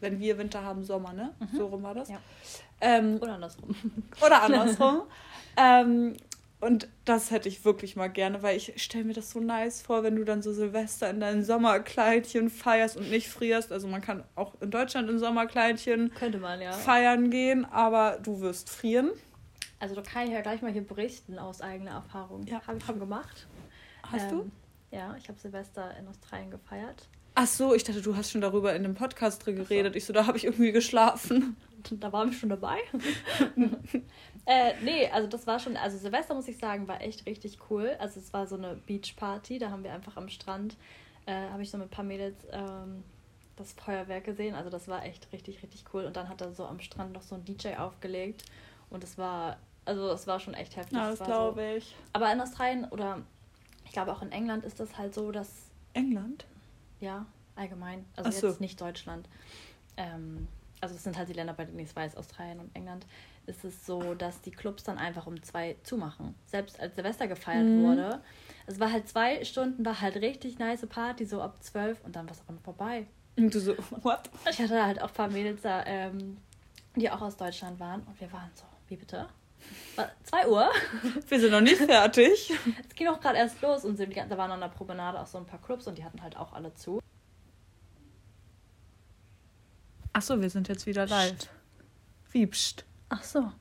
wenn 0.01 0.19
wir 0.19 0.39
Winter 0.39 0.63
haben, 0.63 0.85
Sommer, 0.85 1.13
ne? 1.13 1.35
Mhm. 1.39 1.57
So 1.57 1.67
rum 1.67 1.83
war 1.83 1.95
das. 1.95 2.09
Ja. 2.09 2.21
Ähm, 2.81 3.19
oder 3.21 3.35
andersrum. 3.35 3.75
Oder 4.25 4.43
andersrum. 4.43 5.03
ähm, 5.57 6.17
und 6.61 6.89
das 7.05 7.31
hätte 7.31 7.49
ich 7.49 7.65
wirklich 7.65 7.95
mal 7.95 8.09
gerne, 8.09 8.43
weil 8.43 8.57
ich 8.57 8.83
stelle 8.83 9.05
mir 9.05 9.13
das 9.13 9.31
so 9.31 9.41
nice 9.41 9.83
vor, 9.83 10.03
wenn 10.03 10.17
du 10.17 10.25
dann 10.25 10.43
so 10.43 10.53
Silvester 10.53 11.11
in 11.11 11.21
deinem 11.21 11.43
Sommerkleidchen 11.43 12.49
feierst 12.49 12.97
und 12.97 13.11
nicht 13.11 13.29
frierst. 13.29 13.71
Also 13.71 13.87
man 13.87 14.01
kann 14.01 14.25
auch 14.35 14.55
in 14.61 14.71
Deutschland 14.71 15.11
in 15.11 15.19
Sommerkleidchen 15.19 16.13
man, 16.41 16.61
ja. 16.61 16.73
feiern 16.73 17.31
gehen, 17.31 17.65
aber 17.67 18.19
du 18.23 18.41
wirst 18.41 18.71
frieren. 18.71 19.11
Also 19.79 19.95
da 19.95 20.03
kann 20.03 20.25
ich 20.25 20.31
ja 20.31 20.41
gleich 20.41 20.63
mal 20.63 20.73
hier 20.73 20.87
berichten 20.87 21.39
aus 21.39 21.61
eigener 21.61 21.91
Erfahrung. 21.91 22.47
Ja. 22.47 22.67
Habe 22.67 22.79
ich 22.79 22.85
schon 22.85 22.99
gemacht. 22.99 23.47
Hast 24.11 24.31
ähm, 24.31 24.51
du? 24.91 24.97
Ja, 24.97 25.15
ich 25.19 25.29
habe 25.29 25.39
Silvester 25.39 25.95
in 25.99 26.09
Australien 26.09 26.51
gefeiert. 26.51 27.09
Ach 27.37 27.47
so, 27.47 27.75
ich 27.75 27.83
dachte, 27.83 28.01
du 28.01 28.17
hast 28.17 28.31
schon 28.31 28.41
darüber 28.41 28.75
in 28.75 28.85
dem 28.85 28.95
Podcast 28.95 29.45
drin 29.45 29.57
geredet. 29.57 29.97
Ich 29.97 30.05
so, 30.05 30.13
da 30.13 30.27
habe 30.27 30.39
ich 30.39 30.45
irgendwie 30.45 30.73
geschlafen. 30.73 31.57
Da 31.91 32.13
waren 32.13 32.31
wir 32.31 32.37
schon 32.39 32.49
dabei. 32.49 32.79
Äh, 34.47 34.75
nee, 34.83 35.09
also 35.09 35.27
das 35.27 35.47
war 35.47 35.59
schon, 35.59 35.75
also 35.75 35.97
Silvester 35.97 36.35
muss 36.35 36.47
ich 36.49 36.59
sagen, 36.59 36.87
war 36.87 37.01
echt 37.01 37.25
richtig 37.25 37.59
cool. 37.71 37.97
Also 37.99 38.21
es 38.21 38.35
war 38.35 38.47
so 38.47 38.57
eine 38.57 38.75
Beachparty, 38.87 39.59
da 39.59 39.71
haben 39.71 39.83
wir 39.85 39.93
einfach 39.95 40.19
am 40.19 40.29
Strand, 40.29 40.77
äh, 41.25 41.49
habe 41.49 41.63
ich 41.63 41.71
so 41.71 41.79
mit 41.79 41.87
ein 41.87 41.91
paar 41.91 42.05
Mädels 42.05 42.37
ähm, 42.53 43.03
das 43.57 43.73
Feuerwerk 43.73 44.25
gesehen. 44.25 44.55
Also 44.55 44.69
das 44.69 44.87
war 44.87 45.03
echt 45.03 45.33
richtig, 45.33 45.63
richtig 45.63 45.85
cool. 45.95 46.05
Und 46.05 46.17
dann 46.17 46.29
hat 46.29 46.43
er 46.43 46.53
so 46.53 46.67
am 46.67 46.79
Strand 46.81 47.15
noch 47.15 47.23
so 47.23 47.37
ein 47.37 47.45
DJ 47.47 47.77
aufgelegt 47.77 48.45
und 48.91 49.03
es 49.03 49.17
war, 49.17 49.57
also 49.87 50.11
es 50.11 50.27
war 50.27 50.41
schon 50.41 50.53
echt 50.53 50.77
heftig. 50.77 50.99
Ja, 50.99 51.09
das 51.09 51.21
glaube 51.21 51.63
so. 51.63 51.77
ich. 51.79 51.97
Aber 52.13 52.31
in 52.31 52.39
Australien 52.39 52.85
oder 52.91 53.23
ich 53.87 53.93
glaube 53.93 54.13
auch 54.13 54.21
in 54.21 54.31
England 54.31 54.65
ist 54.67 54.79
das 54.79 54.99
halt 54.99 55.15
so, 55.15 55.33
dass... 55.33 55.71
England? 55.95 56.45
Ja, 57.01 57.27
allgemein. 57.57 58.05
Also 58.17 58.31
so. 58.31 58.49
jetzt 58.49 58.61
nicht 58.61 58.81
Deutschland. 58.81 59.29
Ähm, 59.97 60.49
also 60.81 60.95
es 60.95 61.03
sind 61.03 61.17
halt 61.17 61.29
die 61.29 61.33
Länder, 61.33 61.55
bei 61.55 61.65
denen 61.65 61.79
ich 61.79 61.89
es 61.89 61.97
weiß, 61.97 62.17
Australien 62.17 62.61
und 62.61 62.75
England 62.75 63.07
ist 63.47 63.65
es 63.65 63.85
so, 63.87 64.15
dass 64.15 64.41
die 64.41 64.51
Clubs 64.51 64.85
dann 64.85 64.99
einfach 64.99 65.27
um 65.27 65.43
zwei 65.43 65.77
zumachen. 65.83 66.35
Selbst 66.47 66.81
als 66.81 66.95
Silvester 66.95 67.27
gefeiert 67.27 67.67
mhm. 67.67 67.85
wurde. 67.85 68.21
Es 68.67 68.81
war 68.81 68.91
halt 68.91 69.09
zwei 69.09 69.45
Stunden, 69.45 69.85
war 69.85 70.01
halt 70.01 70.17
richtig 70.17 70.59
nice 70.59 70.87
Party, 70.87 71.27
so 71.27 71.43
ab 71.43 71.63
zwölf 71.63 72.03
und 72.05 72.17
dann 72.17 72.27
war 72.27 72.33
es 72.33 72.41
auch 72.41 72.63
vorbei. 72.63 73.07
Und 73.37 73.55
du 73.55 73.61
so, 73.61 73.75
what? 74.03 74.31
Ich 74.51 74.59
hatte 74.59 74.85
halt 74.85 75.01
auch 75.03 75.09
ein 75.09 75.15
paar 75.15 75.29
Mädels 75.29 75.63
da, 75.63 75.85
ähm, 75.85 76.39
die 76.97 77.11
auch 77.11 77.21
aus 77.21 77.37
Deutschland 77.37 77.79
waren 77.81 78.03
und 78.03 78.19
wir 78.21 78.33
waren 78.33 78.51
so, 78.55 78.65
wie 78.89 78.97
bitte? 78.97 79.27
War 79.97 80.11
2 80.25 80.49
Uhr. 80.49 80.71
Wir 81.29 81.41
sind 81.41 81.51
noch 81.51 81.61
nicht 81.61 81.77
fertig. 81.77 82.53
es 82.89 82.95
ging 82.95 83.09
auch 83.09 83.21
gerade 83.21 83.39
erst 83.39 83.61
los 83.63 83.85
und 83.85 83.99
da 83.99 84.39
waren 84.39 84.51
an 84.51 84.61
der 84.61 84.69
Promenade 84.69 85.21
auch 85.21 85.27
so 85.27 85.39
ein 85.39 85.47
paar 85.47 85.61
Clubs 85.61 85.87
und 85.87 85.99
die 85.99 86.05
hatten 86.05 86.23
halt 86.23 86.37
auch 86.37 86.53
alle 86.53 86.75
zu. 86.75 87.01
Achso, 90.13 90.41
wir 90.41 90.51
sind 90.51 90.69
jetzt 90.69 90.87
wieder 90.87 91.07
live. 91.07 91.49
Wie 92.31 92.47
pst. 92.47 92.85
Ach 93.09 93.23
so. 93.23 93.53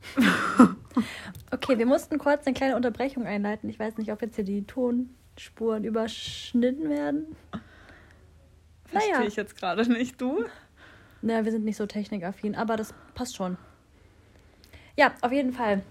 okay, 1.52 1.78
wir 1.78 1.86
mussten 1.86 2.18
kurz 2.18 2.46
eine 2.46 2.54
kleine 2.54 2.76
Unterbrechung 2.76 3.26
einleiten. 3.26 3.70
Ich 3.70 3.80
weiß 3.80 3.98
nicht, 3.98 4.12
ob 4.12 4.22
jetzt 4.22 4.36
hier 4.36 4.46
die 4.46 4.64
Tonspuren 4.66 5.84
überschnitten 5.84 6.90
werden. 6.90 7.36
Verstehe 8.86 9.14
naja. 9.14 9.28
ich 9.28 9.36
jetzt 9.36 9.56
gerade 9.56 9.88
nicht, 9.92 10.22
du? 10.22 10.46
Naja, 11.22 11.46
wir 11.46 11.52
sind 11.52 11.66
nicht 11.66 11.78
so 11.78 11.86
technikaffin, 11.86 12.56
aber 12.56 12.78
das 12.78 12.94
passt 13.16 13.36
schon. 13.36 13.58
Ja, 14.96 15.14
auf 15.22 15.32
jeden 15.32 15.54
Fall 15.54 15.82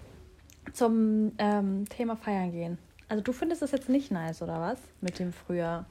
zum 0.71 1.33
ähm, 1.37 1.87
Thema 1.89 2.15
Feiern 2.15 2.51
gehen. 2.51 2.77
Also 3.09 3.23
du 3.23 3.33
findest 3.33 3.61
das 3.61 3.71
jetzt 3.71 3.89
nicht 3.89 4.11
nice, 4.11 4.41
oder 4.41 4.59
was? 4.59 4.79
Mit 5.01 5.19
dem 5.19 5.33
früher. 5.33 5.85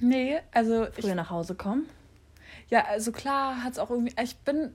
Nee, 0.00 0.40
also. 0.52 0.86
Früher 0.92 1.10
ich, 1.10 1.14
nach 1.14 1.30
Hause 1.30 1.54
kommen. 1.54 1.88
Ja, 2.68 2.84
also 2.84 3.12
klar 3.12 3.62
hat 3.64 3.72
es 3.72 3.78
auch 3.78 3.90
irgendwie. 3.90 4.14
Ich 4.22 4.36
bin 4.38 4.74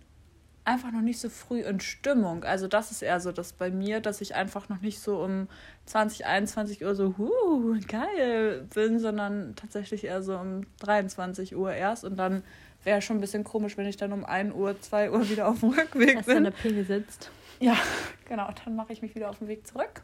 einfach 0.66 0.92
noch 0.92 1.02
nicht 1.02 1.20
so 1.20 1.30
früh 1.30 1.62
in 1.62 1.80
Stimmung. 1.80 2.44
Also 2.44 2.68
das 2.68 2.92
ist 2.92 3.02
eher 3.02 3.20
so 3.20 3.32
das 3.32 3.54
bei 3.54 3.72
mir, 3.72 4.02
dass 4.02 4.22
ich 4.22 4.36
einfach 4.36 4.70
noch 4.70 4.82
nicht 4.82 5.00
so 5.00 5.24
um 5.24 5.48
20, 5.86 6.26
21 6.26 6.84
Uhr 6.84 6.96
so, 6.96 7.16
huh, 7.18 7.76
geil 7.88 8.68
bin, 8.74 9.00
sondern 9.00 9.56
tatsächlich 9.56 10.04
eher 10.04 10.22
so 10.22 10.38
um 10.38 10.68
23 10.80 11.56
Uhr 11.56 11.74
erst 11.74 12.04
und 12.04 12.18
dann 12.18 12.44
wäre 12.84 13.02
schon 13.02 13.18
ein 13.18 13.22
bisschen 13.22 13.44
komisch, 13.44 13.78
wenn 13.78 13.88
ich 13.88 13.98
dann 13.98 14.14
um 14.14 14.24
1 14.24 14.54
Uhr, 14.54 14.80
2 14.80 15.12
Uhr 15.12 15.28
wieder 15.30 15.48
auf 15.48 15.62
dem 15.62 15.70
Rückweg 15.70 16.16
Erst 16.16 16.28
bin. 16.28 16.38
in 16.38 16.44
der 16.46 16.52
Pinge 16.52 16.84
sitzt. 16.84 17.32
Ja, 17.60 17.76
genau, 18.26 18.50
dann 18.64 18.76
mache 18.76 18.94
ich 18.94 19.02
mich 19.02 19.16
wieder 19.16 19.30
auf 19.30 19.40
den 19.40 19.48
Weg 19.48 19.68
zurück. 19.68 20.02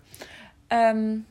Ähm, 0.70 1.26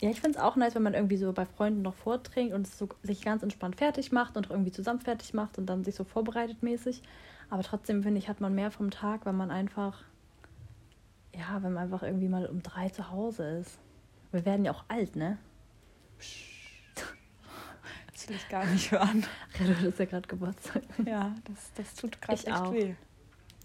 ja, 0.00 0.10
ich 0.10 0.20
finde 0.20 0.38
es 0.38 0.42
auch 0.44 0.56
nice, 0.56 0.74
wenn 0.74 0.82
man 0.82 0.94
irgendwie 0.94 1.16
so 1.16 1.32
bei 1.32 1.44
Freunden 1.44 1.82
noch 1.82 1.94
vortrinkt 1.94 2.54
und 2.54 2.66
so 2.66 2.88
sich 3.02 3.22
ganz 3.22 3.42
entspannt 3.42 3.76
fertig 3.76 4.12
macht 4.12 4.36
und 4.36 4.48
irgendwie 4.50 4.72
zusammen 4.72 5.00
fertig 5.00 5.34
macht 5.34 5.58
und 5.58 5.66
dann 5.66 5.84
sich 5.84 5.94
so 5.94 6.04
vorbereitet 6.04 6.62
mäßig. 6.62 7.02
Aber 7.50 7.62
trotzdem 7.62 8.02
finde 8.02 8.18
ich, 8.18 8.28
hat 8.28 8.40
man 8.40 8.54
mehr 8.54 8.70
vom 8.70 8.90
Tag, 8.90 9.26
wenn 9.26 9.36
man 9.36 9.50
einfach, 9.50 10.04
ja, 11.34 11.62
wenn 11.62 11.72
man 11.72 11.84
einfach 11.84 12.02
irgendwie 12.02 12.28
mal 12.28 12.46
um 12.46 12.62
drei 12.62 12.88
zu 12.88 13.10
Hause 13.10 13.58
ist. 13.58 13.78
Wir 14.32 14.44
werden 14.46 14.64
ja 14.64 14.72
auch 14.72 14.84
alt, 14.88 15.16
ne? 15.16 15.38
Das 18.12 18.28
will 18.28 18.36
ich 18.36 18.48
gar 18.50 18.66
nicht 18.66 18.92
hören. 18.92 19.24
Ja, 19.58 19.66
du 19.66 19.76
hattest 19.78 19.98
ja 19.98 20.04
gerade 20.04 20.28
Geburtstag. 20.28 20.82
Ja, 21.06 21.34
das, 21.44 21.72
das 21.74 21.94
tut 21.94 22.20
gerade 22.20 22.34
echt 22.34 22.52
auch. 22.52 22.70
weh. 22.70 22.94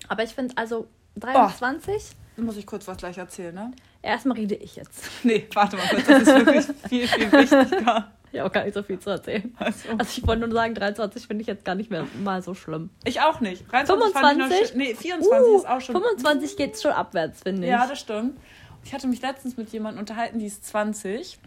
Aber 0.07 0.23
ich 0.23 0.33
finde, 0.33 0.55
also 0.55 0.87
23. 1.15 2.03
Oh, 2.37 2.41
muss 2.41 2.57
ich 2.57 2.65
kurz 2.65 2.87
was 2.87 2.97
gleich 2.97 3.17
erzählen, 3.17 3.55
ne? 3.55 3.71
Erstmal 4.01 4.37
rede 4.37 4.55
ich 4.55 4.75
jetzt. 4.75 5.09
Nee, 5.23 5.47
warte 5.53 5.77
mal 5.77 5.87
kurz, 5.87 6.05
das 6.05 6.21
ist 6.21 6.27
wirklich 6.27 6.65
viel, 6.87 7.07
viel 7.07 7.31
wichtiger. 7.31 8.11
Ich 8.31 8.39
habe 8.41 8.49
auch 8.49 8.53
gar 8.53 8.65
nicht 8.65 8.73
so 8.73 8.83
viel 8.83 8.99
zu 8.99 9.11
erzählen. 9.11 9.55
Also, 9.57 9.89
also 9.97 10.11
ich 10.17 10.27
wollte 10.27 10.45
nur 10.45 10.51
sagen, 10.51 10.75
23 10.75 11.25
finde 11.25 11.43
ich 11.43 11.47
jetzt 11.47 11.63
gar 11.63 11.73
nicht 11.73 11.89
mehr 11.89 12.05
mal 12.21 12.41
so 12.41 12.53
schlimm. 12.53 12.89
Ich 13.05 13.21
auch 13.21 13.39
nicht. 13.39 13.71
23 13.71 14.13
25? 14.13 14.75
nee, 14.75 14.93
24 14.93 15.29
uh, 15.31 15.55
ist 15.55 15.65
auch 15.65 15.79
schon. 15.79 15.95
25 15.95 16.57
geht 16.57 16.73
es 16.73 16.81
schon 16.81 16.91
abwärts, 16.91 17.43
finde 17.43 17.63
ich. 17.63 17.69
Ja, 17.69 17.87
das 17.87 17.97
stimmt. 17.97 18.37
Ich 18.83 18.93
hatte 18.93 19.07
mich 19.07 19.21
letztens 19.21 19.55
mit 19.55 19.69
jemandem 19.69 20.01
unterhalten, 20.01 20.39
die 20.39 20.47
ist 20.47 20.65
20. 20.65 21.39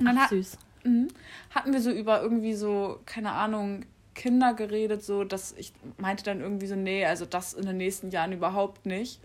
Und 0.00 0.06
dann 0.06 0.16
Ach, 0.18 0.30
süß. 0.30 0.52
Hat, 0.52 0.60
mh, 0.84 1.08
hatten 1.50 1.72
wir 1.74 1.80
so 1.82 1.90
über 1.90 2.22
irgendwie 2.22 2.54
so, 2.54 3.00
keine 3.04 3.32
Ahnung, 3.32 3.84
Kinder 4.18 4.52
geredet, 4.52 5.02
so 5.04 5.24
dass 5.24 5.52
ich 5.52 5.72
meinte 5.96 6.24
dann 6.24 6.40
irgendwie 6.40 6.66
so, 6.66 6.74
nee, 6.74 7.06
also 7.06 7.24
das 7.24 7.54
in 7.54 7.64
den 7.64 7.76
nächsten 7.76 8.10
Jahren 8.10 8.32
überhaupt 8.32 8.84
nicht. 8.84 9.20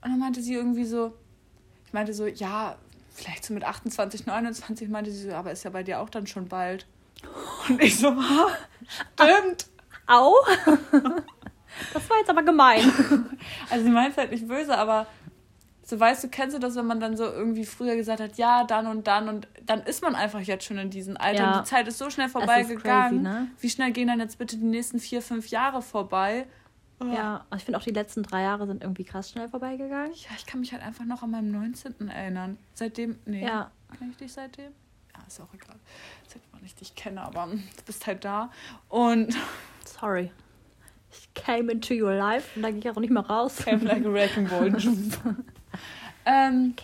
Und 0.00 0.10
dann 0.10 0.18
meinte 0.18 0.42
sie 0.42 0.54
irgendwie 0.54 0.86
so, 0.86 1.12
ich 1.86 1.92
meinte 1.92 2.14
so, 2.14 2.26
ja, 2.26 2.76
vielleicht 3.14 3.44
so 3.44 3.52
mit 3.52 3.62
28, 3.62 4.26
29 4.26 4.88
meinte 4.88 5.10
sie 5.10 5.28
so, 5.28 5.34
aber 5.34 5.52
ist 5.52 5.64
ja 5.64 5.70
bei 5.70 5.82
dir 5.82 6.00
auch 6.00 6.08
dann 6.08 6.26
schon 6.26 6.48
bald. 6.48 6.86
Und 7.68 7.80
ich 7.82 7.98
so, 7.98 8.16
stimmt. 9.14 9.66
Au. 10.06 10.34
Das 11.94 12.08
war 12.10 12.18
jetzt 12.18 12.28
aber 12.28 12.42
gemein. 12.42 12.82
Also 13.70 13.84
sie 13.84 13.90
meint 13.90 14.12
es 14.12 14.18
halt 14.18 14.30
nicht 14.30 14.46
böse, 14.46 14.76
aber 14.76 15.06
so 15.92 16.00
weißt 16.00 16.24
du, 16.24 16.28
kennst 16.28 16.56
du 16.56 16.58
das, 16.58 16.74
wenn 16.74 16.86
man 16.86 17.00
dann 17.00 17.18
so 17.18 17.24
irgendwie 17.24 17.66
früher 17.66 17.96
gesagt 17.96 18.18
hat, 18.18 18.38
ja, 18.38 18.64
dann 18.64 18.86
und 18.86 19.06
dann 19.06 19.28
und 19.28 19.46
dann 19.66 19.82
ist 19.82 20.00
man 20.00 20.14
einfach 20.14 20.40
jetzt 20.40 20.64
schon 20.64 20.78
in 20.78 20.88
diesem 20.88 21.18
Alter 21.18 21.42
ja. 21.42 21.52
und 21.52 21.66
die 21.66 21.68
Zeit 21.68 21.86
ist 21.86 21.98
so 21.98 22.08
schnell 22.08 22.30
vorbeigegangen. 22.30 23.20
Ne? 23.20 23.48
Wie 23.60 23.68
schnell 23.68 23.92
gehen 23.92 24.08
dann 24.08 24.18
jetzt 24.18 24.38
bitte 24.38 24.56
die 24.56 24.64
nächsten 24.64 25.00
vier, 25.00 25.20
fünf 25.20 25.48
Jahre 25.48 25.82
vorbei? 25.82 26.46
Ja, 27.02 27.44
ich 27.54 27.64
finde 27.64 27.78
auch 27.78 27.84
die 27.84 27.90
letzten 27.90 28.22
drei 28.22 28.40
Jahre 28.40 28.66
sind 28.66 28.82
irgendwie 28.82 29.04
krass 29.04 29.32
schnell 29.32 29.50
vorbeigegangen. 29.50 30.12
Ja, 30.14 30.30
ich 30.34 30.46
kann 30.46 30.60
mich 30.60 30.72
halt 30.72 30.82
einfach 30.82 31.04
noch 31.04 31.22
an 31.22 31.32
meinem 31.32 31.50
19. 31.50 32.08
erinnern. 32.08 32.56
Seitdem, 32.72 33.18
nee. 33.26 33.44
Ja. 33.44 33.70
Kenn 33.98 34.12
ich 34.12 34.16
dich 34.16 34.32
seitdem? 34.32 34.72
Ja, 35.14 35.22
ist 35.26 35.40
auch 35.42 35.52
egal. 35.52 35.76
Seitdem 36.26 36.64
ich 36.64 36.74
dich 36.74 36.94
kenne, 36.94 37.20
aber 37.20 37.48
du 37.48 37.82
bist 37.84 38.06
halt 38.06 38.24
da. 38.24 38.50
Und 38.88 39.36
Sorry. 39.84 40.32
Ich 41.10 41.34
came 41.34 41.70
into 41.70 41.92
your 41.92 42.14
life 42.14 42.48
und 42.56 42.62
da 42.62 42.70
gehe 42.70 42.78
ich 42.78 42.88
auch 42.88 43.00
nicht 43.00 43.12
mehr 43.12 43.26
raus. 43.26 43.56
came 43.56 43.84
like 43.84 44.06
a 44.06 44.10
wrecking 44.10 44.48
ball. 44.48 44.72
ähm, 46.24 46.74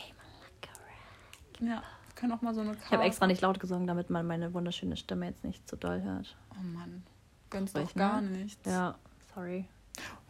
ja, 1.61 1.83
wir 2.07 2.15
können 2.15 2.33
auch 2.33 2.43
mal 2.43 2.55
so 2.55 2.61
eine 2.61 2.75
Ich 2.75 2.91
habe 2.91 3.05
extra 3.05 3.27
nicht 3.27 3.41
laut 3.41 3.61
gesungen, 3.61 3.87
damit 3.87 4.11
man 4.11 4.27
meine 4.27 4.53
wunderschöne 4.55 4.97
Stimme 4.97 5.27
jetzt 5.27 5.45
nicht 5.45 5.69
zu 5.69 5.77
doll 5.77 6.03
hört. 6.03 6.37
Oh 6.53 6.63
Mann. 6.63 7.03
Gönnst 7.51 7.77
Sprich, 7.77 7.89
doch 7.89 7.95
gar 7.95 8.21
ne? 8.21 8.31
nichts. 8.31 8.69
Ja, 8.69 8.97
sorry. 9.35 9.65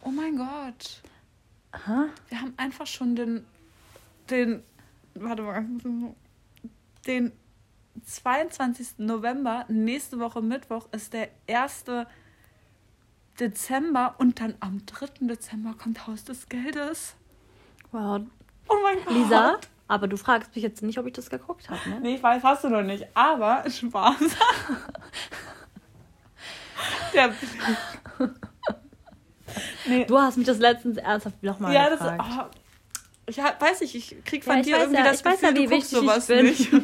Oh 0.03 0.09
mein 0.09 0.37
Gott. 0.37 1.01
Aha. 1.71 2.07
Wir 2.29 2.41
haben 2.41 2.53
einfach 2.57 2.87
schon 2.87 3.15
den, 3.15 3.45
den, 4.29 4.63
warte 5.15 5.43
mal, 5.43 5.65
den 7.05 7.31
22. 8.05 8.99
November, 8.99 9.65
nächste 9.67 10.19
Woche 10.19 10.41
Mittwoch, 10.41 10.87
ist 10.91 11.13
der 11.13 11.29
1. 11.47 11.85
Dezember 13.39 14.15
und 14.17 14.39
dann 14.39 14.55
am 14.59 14.85
3. 14.85 15.27
Dezember 15.27 15.73
kommt 15.73 16.07
Haus 16.07 16.23
des 16.23 16.49
Geldes. 16.49 17.15
Wow. 17.91 18.21
Oh 18.69 18.75
mein 18.83 18.97
Gott. 19.03 19.13
Lisa, 19.13 19.57
aber 19.87 20.07
du 20.07 20.17
fragst 20.17 20.53
mich 20.55 20.63
jetzt 20.63 20.81
nicht, 20.83 20.97
ob 20.99 21.05
ich 21.07 21.13
das 21.13 21.29
geguckt 21.29 21.69
habe, 21.69 21.79
ne? 21.89 21.99
Nee, 22.01 22.15
ich 22.15 22.23
weiß, 22.23 22.43
hast 22.43 22.63
du 22.63 22.69
noch 22.69 22.83
nicht, 22.83 23.07
aber 23.15 23.63
Spaß. 23.69 24.15
der, 27.13 27.33
nee, 29.87 30.05
Du 30.05 30.17
hast 30.19 30.37
mich 30.37 30.45
das 30.45 30.59
letztens 30.59 30.97
ernsthaft 30.97 31.41
nochmal 31.43 31.73
ja, 31.73 31.89
das 31.89 31.99
gefragt. 31.99 32.23
oh, 32.23 32.45
ich 33.27 33.39
hab- 33.39 33.61
weiß 33.61 33.81
nicht, 33.81 33.95
ich 33.95 34.23
krieg 34.25 34.43
von 34.43 34.53
Ja, 34.55 34.59
ich 34.61 34.67
dir 34.67 34.77
irgendwie 34.77 34.97
ja- 34.99 35.03
das 35.05 35.23
Gefühl, 35.23 35.39
ja, 35.41 35.51
du 35.51 35.65
guckst 35.67 35.89
sowas 35.91 36.29
nicht. 36.29 36.71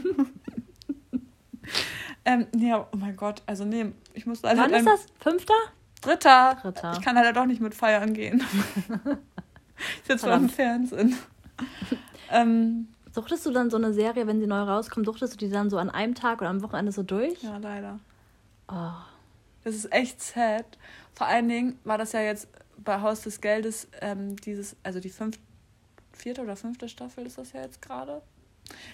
ähm, 2.25 2.47
ja, 2.55 2.87
oh 2.91 2.97
mein 2.97 3.15
Gott, 3.15 3.41
also 3.45 3.65
nee, 3.65 3.91
ich 4.13 4.25
muss 4.25 4.41
leider 4.41 4.61
Wann 4.63 4.73
ist 4.73 4.87
das? 4.87 5.05
Fünfter? 5.19 5.53
Dritter. 6.01 6.57
Dritter. 6.61 6.93
Ich 6.93 7.01
kann 7.01 7.15
leider 7.15 7.33
doch 7.33 7.45
nicht 7.45 7.61
mit 7.61 7.73
feiern 7.73 8.13
gehen. 8.13 8.43
ich 10.01 10.07
sitze 10.07 10.27
vor 10.27 10.37
dem. 10.37 10.49
Fernsehen. 10.49 11.17
ähm, 12.31 12.87
Suchtest 13.11 13.45
du 13.45 13.51
dann 13.51 13.69
so 13.69 13.77
eine 13.77 13.93
Serie, 13.93 14.27
wenn 14.27 14.41
sie 14.41 14.47
neu 14.47 14.59
rauskommt, 14.63 15.05
suchtest 15.05 15.33
du 15.33 15.37
die 15.37 15.49
dann 15.49 15.69
so 15.69 15.77
an 15.77 15.89
einem 15.89 16.15
Tag 16.15 16.41
oder 16.41 16.49
am 16.49 16.61
Wochenende 16.61 16.91
so 16.91 17.01
durch? 17.01 17.41
ja, 17.41 17.55
leider. 17.57 17.99
Oh. 18.67 18.91
Das 19.63 19.73
ist 19.73 19.91
echt 19.93 20.21
sad. 20.21 20.65
Vor 21.13 21.27
allen 21.27 21.47
Dingen 21.47 21.79
war 21.85 21.97
das 21.97 22.11
ja 22.11 22.19
jetzt 22.19 22.49
bei 22.77 22.99
Haus 22.99 23.21
des 23.21 23.39
Geldes 23.39 23.87
ähm, 24.01 24.35
dieses, 24.35 24.75
also 24.83 24.99
die 24.99 25.09
fünf, 25.09 25.39
vierte 26.11 26.41
oder 26.41 26.57
fünfte 26.57 26.89
Staffel 26.89 27.25
ist 27.25 27.37
das 27.37 27.53
ja 27.53 27.61
jetzt 27.61 27.81
gerade. 27.81 28.21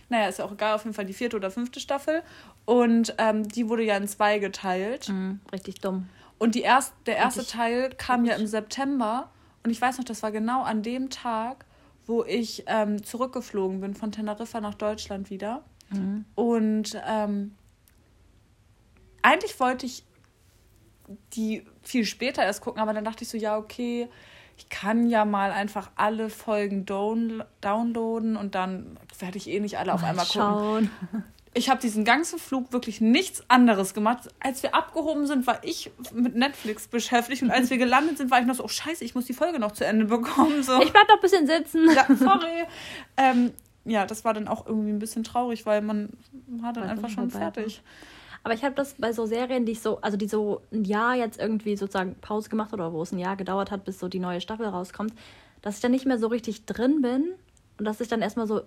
Naja, 0.10 0.28
ist 0.30 0.38
ja 0.38 0.46
auch 0.46 0.52
egal, 0.52 0.76
auf 0.76 0.84
jeden 0.84 0.94
Fall 0.94 1.06
die 1.06 1.14
vierte 1.14 1.36
oder 1.36 1.50
fünfte 1.50 1.80
Staffel. 1.80 2.22
Und 2.66 3.16
ähm, 3.18 3.48
die 3.50 3.70
wurde 3.70 3.84
ja 3.84 3.98
in 3.98 4.08
zwei 4.08 4.38
geteilt. 4.38 5.10
Mhm, 5.10 5.40
richtig 5.52 5.82
dumm. 5.82 6.08
Und 6.38 6.54
die 6.54 6.62
erst, 6.62 6.94
der 7.08 7.18
erste 7.18 7.42
Richtig- 7.42 7.56
Teil 7.58 7.90
kam 7.98 8.26
ja 8.26 8.36
im. 8.36 8.46
September. 8.46 9.32
Und 9.64 9.72
ich 9.72 9.82
weiß 9.82 9.98
noch, 9.98 10.06
das 10.06 10.22
war 10.22 10.32
genau 10.32 10.62
an 10.64 10.84
dem 10.84 11.10
Tag, 11.10 11.66
wo 12.12 12.24
ich 12.26 12.66
ähm, 12.68 13.04
zurückgeflogen 13.04 13.80
bin 13.80 13.96
von 13.96 14.12
Teneriffa 14.12 14.60
nach 14.60 14.76
Deutschland 14.76 15.30
wieder. 15.30 15.64
Mhm. 15.90 16.26
Und 16.36 17.02
ähm, 17.08 17.56
eigentlich 19.22 19.60
wollte 19.60 19.86
ich 19.86 20.04
die 21.34 21.66
viel 21.82 22.06
später 22.06 22.44
erst 22.44 22.62
gucken, 22.62 22.82
aber 22.82 22.94
dann 22.94 23.06
dachte 23.06 23.24
ich 23.24 23.30
so, 23.30 23.38
ja, 23.38 23.58
okay, 23.58 24.10
ich 24.58 24.70
kann 24.70 25.10
ja 25.10 25.26
mal 25.26 25.52
einfach 25.52 25.90
alle 25.96 26.30
Folgen 26.30 26.86
down 26.86 27.44
downloaden 27.62 28.36
und 28.36 28.56
dann 28.56 29.00
werde 29.18 29.38
ich 29.38 29.50
eh 29.50 29.60
nicht 29.60 29.78
alle 29.78 29.94
auf 29.94 30.02
Mal 30.02 30.10
einmal 30.10 30.26
gucken. 30.26 30.92
Ich 31.54 31.70
habe 31.70 31.82
diesen 31.82 32.06
ganzen 32.06 32.40
Flug 32.40 32.72
wirklich 32.72 33.02
nichts 33.02 33.44
anderes 33.50 33.94
gemacht. 33.94 34.30
Als 34.40 34.64
wir 34.64 34.74
abgehoben 34.74 35.28
sind, 35.28 35.48
war 35.48 35.64
ich 35.64 35.92
mit 36.14 36.36
Netflix 36.36 36.88
beschäftigt 36.88 37.44
und 37.44 37.52
als 37.52 37.70
wir 37.70 37.78
gelandet 37.78 38.18
sind, 38.18 38.32
war 38.32 38.40
ich 38.40 38.46
noch 38.46 38.56
so, 38.56 38.64
oh 38.64 38.70
scheiße, 38.70 39.04
ich 39.04 39.16
muss 39.16 39.26
die 39.26 39.34
Folge 39.34 39.60
noch 39.60 39.74
zu 39.74 39.86
Ende 39.86 40.06
bekommen. 40.06 40.64
So. 40.64 40.82
Ich 40.82 40.94
bleib 40.94 41.10
noch 41.10 41.16
ein 41.16 41.22
bisschen 41.22 41.48
sitzen. 41.48 41.90
Ja, 41.94 42.06
sorry. 42.16 42.66
ähm, 43.18 43.52
ja, 43.84 44.06
das 44.06 44.24
war 44.24 44.34
dann 44.34 44.48
auch 44.48 44.66
irgendwie 44.66 44.92
ein 44.92 45.00
bisschen 45.00 45.24
traurig, 45.24 45.66
weil 45.66 45.82
man 45.82 46.10
war 46.48 46.72
dann 46.72 46.86
es 46.86 46.90
einfach 46.92 47.10
schon 47.10 47.30
vorbei 47.30 47.46
war. 47.46 47.54
fertig. 47.54 47.82
Aber 48.44 48.54
ich 48.54 48.64
habe 48.64 48.76
das 48.76 48.96
bei 48.98 49.14
so 49.14 49.26
Serien, 49.26 49.66
die 49.66 49.74
ich 49.74 49.82
so, 49.82 50.00
also 50.02 50.18
die 50.18 50.28
so 50.28 50.62
ein 50.72 50.84
Jahr 50.84 51.16
jetzt 51.16 51.40
irgendwie 51.40 51.76
sozusagen 51.76 52.16
Pause 52.22 52.50
gemacht 52.50 52.74
oder 52.74 52.92
wo 52.94 53.02
es 53.04 53.12
ein 53.12 53.20
Jahr 53.20 53.36
gedauert 53.36 53.72
hat, 53.72 53.86
bis 53.86 54.00
so 54.00 54.08
die 54.08 54.20
neue 54.20 54.42
Staffel 54.42 54.66
rauskommt, 54.66 55.14
dass 55.62 55.76
ich 55.76 55.82
dann 55.82 55.92
nicht 55.92 56.06
mehr 56.06 56.18
so 56.18 56.28
richtig 56.28 56.66
drin 56.66 57.02
bin 57.02 57.34
und 57.78 57.86
dass 57.86 58.02
ich 58.02 58.08
dann 58.08 58.22
erstmal 58.22 58.48
so, 58.48 58.62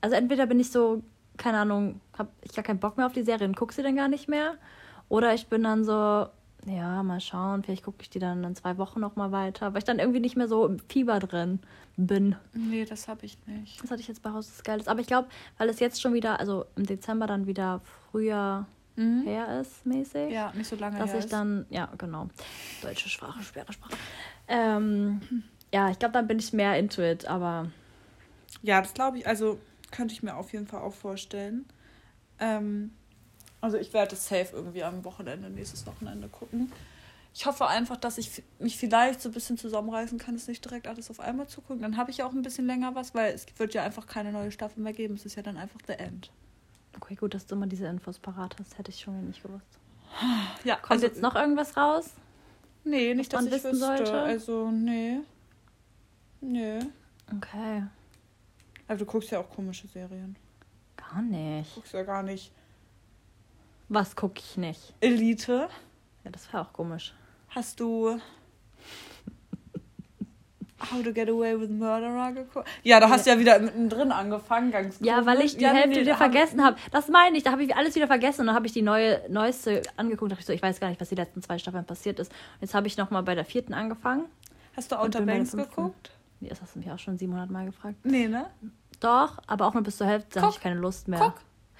also 0.00 0.16
entweder 0.16 0.46
bin 0.46 0.60
ich 0.60 0.70
so, 0.70 1.02
keine 1.38 1.58
Ahnung, 1.58 2.00
habe 2.16 2.28
ich 2.42 2.52
gar 2.52 2.64
keinen 2.64 2.80
Bock 2.80 2.96
mehr 2.96 3.06
auf 3.06 3.12
die 3.12 3.22
Serie 3.22 3.46
und 3.46 3.56
gucke 3.56 3.72
sie 3.72 3.82
dann 3.82 3.96
gar 3.96 4.08
nicht 4.08 4.28
mehr, 4.28 4.54
oder 5.08 5.32
ich 5.34 5.46
bin 5.46 5.62
dann 5.62 5.84
so, 5.84 6.26
ja, 6.66 7.02
mal 7.02 7.20
schauen, 7.20 7.62
vielleicht 7.62 7.84
gucke 7.84 7.98
ich 8.02 8.10
die 8.10 8.18
dann 8.18 8.44
in 8.44 8.54
zwei 8.54 8.76
Wochen 8.76 9.00
nochmal 9.00 9.32
weiter, 9.32 9.72
weil 9.72 9.78
ich 9.78 9.84
dann 9.84 9.98
irgendwie 9.98 10.20
nicht 10.20 10.36
mehr 10.36 10.48
so 10.48 10.66
im 10.66 10.78
Fieber 10.80 11.18
drin 11.20 11.60
bin. 11.96 12.36
Nee, 12.52 12.84
das 12.84 13.08
habe 13.08 13.24
ich 13.24 13.38
nicht. 13.46 13.82
Das 13.82 13.90
hatte 13.90 14.00
ich 14.02 14.08
jetzt 14.08 14.22
bei 14.22 14.30
Haus 14.30 14.48
des 14.48 14.62
Geldes. 14.62 14.86
Aber 14.88 15.00
ich 15.00 15.06
glaube, 15.06 15.28
weil 15.56 15.68
es 15.70 15.80
jetzt 15.80 16.00
schon 16.02 16.12
wieder, 16.12 16.38
also 16.40 16.66
im 16.76 16.84
Dezember 16.84 17.26
dann 17.26 17.46
wieder 17.46 17.80
früher 18.10 18.66
Mhm. 18.96 19.22
her 19.22 19.60
ist, 19.60 19.86
mäßig. 19.86 20.32
Ja, 20.32 20.52
nicht 20.56 20.66
so 20.68 20.74
lange 20.74 20.98
Dass 20.98 21.10
her 21.10 21.18
ich 21.20 21.24
ist. 21.26 21.32
dann, 21.32 21.64
ja, 21.70 21.88
genau. 21.96 22.28
Deutsche 22.82 23.08
Sprache, 23.08 23.40
schwere 23.44 23.72
Sprache. 23.72 23.94
Ähm, 24.48 25.20
ja, 25.72 25.88
ich 25.90 25.98
glaube, 26.00 26.12
dann 26.12 26.26
bin 26.26 26.38
ich 26.40 26.52
mehr 26.52 26.76
into 26.78 27.00
it, 27.00 27.26
aber 27.26 27.70
Ja, 28.62 28.80
das 28.80 28.92
glaube 28.94 29.18
ich, 29.18 29.26
also 29.26 29.58
könnte 29.90 30.14
ich 30.14 30.22
mir 30.22 30.36
auf 30.36 30.52
jeden 30.52 30.66
Fall 30.66 30.80
auch 30.82 30.94
vorstellen. 30.94 31.66
Ähm, 32.38 32.92
also 33.60 33.76
ich 33.76 33.92
werde 33.92 34.14
es 34.14 34.28
safe 34.28 34.50
irgendwie 34.52 34.84
am 34.84 35.04
Wochenende, 35.04 35.50
nächstes 35.50 35.86
Wochenende 35.86 36.28
gucken. 36.28 36.72
Ich 37.34 37.46
hoffe 37.46 37.66
einfach, 37.66 37.96
dass 37.96 38.18
ich 38.18 38.42
mich 38.58 38.76
vielleicht 38.76 39.20
so 39.20 39.28
ein 39.28 39.32
bisschen 39.32 39.58
zusammenreißen 39.58 40.18
kann, 40.18 40.34
es 40.34 40.48
nicht 40.48 40.64
direkt 40.64 40.88
alles 40.88 41.10
auf 41.10 41.20
einmal 41.20 41.46
zu 41.46 41.60
gucken. 41.60 41.82
Dann 41.82 41.96
habe 41.96 42.10
ich 42.10 42.18
ja 42.18 42.26
auch 42.26 42.32
ein 42.32 42.42
bisschen 42.42 42.66
länger 42.66 42.94
was, 42.94 43.14
weil 43.14 43.32
es 43.34 43.46
wird 43.58 43.74
ja 43.74 43.82
einfach 43.82 44.06
keine 44.06 44.32
neue 44.32 44.50
Staffel 44.50 44.82
mehr 44.82 44.92
geben. 44.92 45.14
Es 45.14 45.24
ist 45.26 45.36
ja 45.36 45.42
dann 45.42 45.56
einfach 45.56 45.78
the 45.86 45.92
end. 45.92 46.30
okay, 46.96 47.14
gut, 47.14 47.34
dass 47.34 47.46
du 47.46 47.54
immer 47.54 47.66
diese 47.66 47.86
Infos 47.86 48.18
parat 48.18 48.56
hast. 48.58 48.78
Hätte 48.78 48.90
ich 48.90 49.00
schon 49.00 49.26
nicht 49.26 49.42
gewusst. 49.42 49.78
Ja, 50.64 50.76
Kommt 50.76 51.02
jetzt 51.02 51.20
noch 51.20 51.34
irgendwas 51.34 51.76
raus? 51.76 52.10
Nee, 52.84 53.14
nicht, 53.14 53.32
dass 53.32 53.42
man 53.42 53.48
ich 53.48 53.52
wissen 53.52 53.72
wüsste. 53.72 53.86
sollte? 53.86 54.20
Also, 54.20 54.70
nee. 54.70 55.18
Nee. 56.40 56.78
Okay, 57.36 57.84
Also 58.88 59.04
du 59.04 59.10
guckst 59.10 59.30
ja 59.30 59.38
auch 59.40 59.50
komische 59.50 59.86
Serien. 59.86 60.34
gar 60.96 61.22
nicht. 61.22 61.70
Du 61.70 61.74
guckst 61.76 61.92
ja 61.92 62.02
gar 62.02 62.22
nicht 62.22 62.50
Was 63.88 64.16
gucke 64.16 64.40
ich 64.40 64.56
nicht? 64.56 64.94
Elite. 65.00 65.68
Ja, 66.24 66.30
das 66.30 66.52
wäre 66.52 66.62
auch 66.64 66.72
komisch. 66.72 67.14
Hast 67.50 67.80
du 67.80 68.18
How 70.80 71.02
to 71.02 71.12
Get 71.12 71.28
Away 71.28 71.58
with 71.60 71.70
Murderer 71.70 72.32
geguckt? 72.32 72.68
Ja, 72.84 73.00
da 73.00 73.08
hast 73.10 73.26
du 73.26 73.30
ja 73.30 73.38
wieder 73.38 73.58
mittendrin 73.58 74.12
angefangen, 74.12 74.70
ganz 74.70 74.98
Ja, 75.00 75.26
weil 75.26 75.40
ich 75.40 75.56
die 75.56 75.64
Ja, 75.64 75.72
Hälfte 75.72 76.00
wieder 76.00 76.16
vergessen 76.16 76.64
habe. 76.64 76.76
Das 76.92 77.08
meine 77.08 77.36
ich. 77.36 77.42
Da 77.42 77.50
habe 77.50 77.64
ich 77.64 77.74
alles 77.74 77.94
wieder 77.96 78.06
vergessen 78.06 78.42
und 78.42 78.46
dann 78.48 78.54
habe 78.56 78.66
ich 78.66 78.72
die 78.72 78.82
neue, 78.82 79.20
neueste 79.28 79.82
angeguckt. 79.96 80.30
Da 80.30 80.34
dachte 80.36 80.42
ich 80.42 80.46
so, 80.46 80.52
ich 80.52 80.62
weiß 80.62 80.78
gar 80.78 80.88
nicht, 80.88 81.00
was 81.00 81.08
die 81.08 81.16
letzten 81.16 81.42
zwei 81.42 81.58
Staffeln 81.58 81.84
passiert 81.84 82.20
ist. 82.20 82.30
Und 82.30 82.62
jetzt 82.62 82.74
habe 82.74 82.86
ich 82.86 82.96
nochmal 82.96 83.22
bei 83.24 83.34
der 83.34 83.44
vierten 83.44 83.74
angefangen. 83.74 84.26
Hast 84.76 84.92
du 84.92 84.96
Outer 84.96 85.22
Banks 85.22 85.52
geguckt? 85.52 86.12
Nee, 86.40 86.48
das 86.48 86.62
hast 86.62 86.76
du 86.76 86.78
mich 86.78 86.90
auch 86.90 86.98
schon 86.98 87.18
700 87.18 87.50
Mal 87.50 87.66
gefragt. 87.66 87.96
Nee, 88.04 88.28
ne? 88.28 88.46
Doch, 89.00 89.38
aber 89.46 89.66
auch 89.66 89.74
nur 89.74 89.82
bis 89.82 89.96
zur 89.96 90.06
Hälfte. 90.06 90.40
Habe 90.42 90.52
ich 90.52 90.60
keine 90.60 90.76
Lust 90.80 91.08
mehr. 91.08 91.20
Guck. 91.20 91.34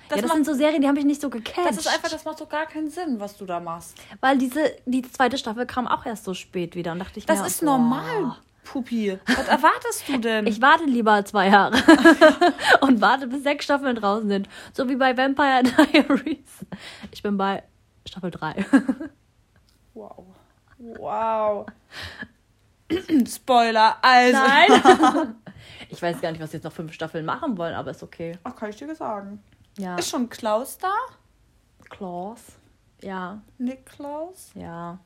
Das, 0.09 0.17
ja, 0.17 0.23
das 0.23 0.29
macht, 0.29 0.37
sind 0.37 0.47
so 0.47 0.55
Serien, 0.55 0.81
die 0.81 0.89
haben 0.89 0.95
mich 0.95 1.05
nicht 1.05 1.21
so 1.21 1.29
gecatcht. 1.29 1.69
das 1.69 1.77
ist 1.79 1.87
einfach, 1.89 2.09
das 2.09 2.25
macht 2.25 2.41
doch 2.41 2.49
gar 2.49 2.65
keinen 2.67 2.89
Sinn, 2.89 3.21
was 3.21 3.37
du 3.37 3.45
da 3.45 3.61
machst. 3.61 3.95
Weil 4.21 4.39
diese, 4.39 4.73
die 4.87 5.03
zweite 5.03 5.37
Staffel 5.37 5.67
kam 5.67 5.87
auch 5.87 6.07
erst 6.07 6.25
so 6.25 6.33
spät 6.33 6.75
wieder. 6.77 6.93
Und 6.93 7.01
dachte 7.01 7.19
ich 7.19 7.27
Das 7.27 7.41
mir, 7.41 7.47
ist 7.47 7.61
boah. 7.61 7.67
normal, 7.67 8.37
Pupi. 8.65 9.19
Was 9.27 9.49
erwartest 9.49 10.09
du 10.09 10.17
denn? 10.21 10.47
Ich 10.47 10.63
warte 10.63 10.85
lieber 10.85 11.23
zwei 11.27 11.49
Jahre 11.49 11.77
und 12.81 13.01
warte, 13.03 13.27
bis 13.27 13.43
sechs 13.43 13.67
Staffeln 13.67 13.97
draußen 13.97 14.29
sind. 14.29 14.49
So 14.73 14.89
wie 14.89 14.97
bei 14.97 15.15
Vampire 15.15 15.63
Diaries. 15.93 16.39
Ich 17.11 17.23
bin 17.23 17.37
bei 17.37 17.63
Staffel 18.09 18.31
3. 18.31 18.65
wow. 19.93 20.25
Wow. 20.79 21.67
Spoiler, 23.29 23.97
also. 24.01 24.39
Nein. 24.39 25.35
Ich 25.89 26.01
weiß 26.03 26.21
gar 26.21 26.31
nicht, 26.33 26.41
was 26.41 26.51
sie 26.51 26.59
jetzt 26.59 26.65
noch 26.65 26.73
fünf 26.73 26.93
Staffeln 26.93 27.25
machen 27.25 27.57
wollen, 27.59 27.75
aber 27.75 27.91
ist 27.91 28.03
okay. 28.03 28.39
Ach, 28.45 28.55
kann 28.55 28.71
ich 28.71 28.77
dir 28.77 28.95
sagen. 28.95 29.43
Ja. 29.79 29.97
Ist 29.97 30.11
schon 30.11 30.29
Klaus 30.29 30.79
da? 30.79 30.93
Klaus. 31.89 32.59
Ja, 33.03 33.41
Nick 33.59 33.87
Klaus? 33.87 34.51
ja. 34.55 34.99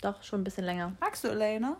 Doch, 0.00 0.22
schon 0.22 0.40
ein 0.40 0.44
bisschen 0.44 0.64
länger. 0.64 0.92
Magst 1.00 1.24
du 1.24 1.28
Elena? 1.28 1.76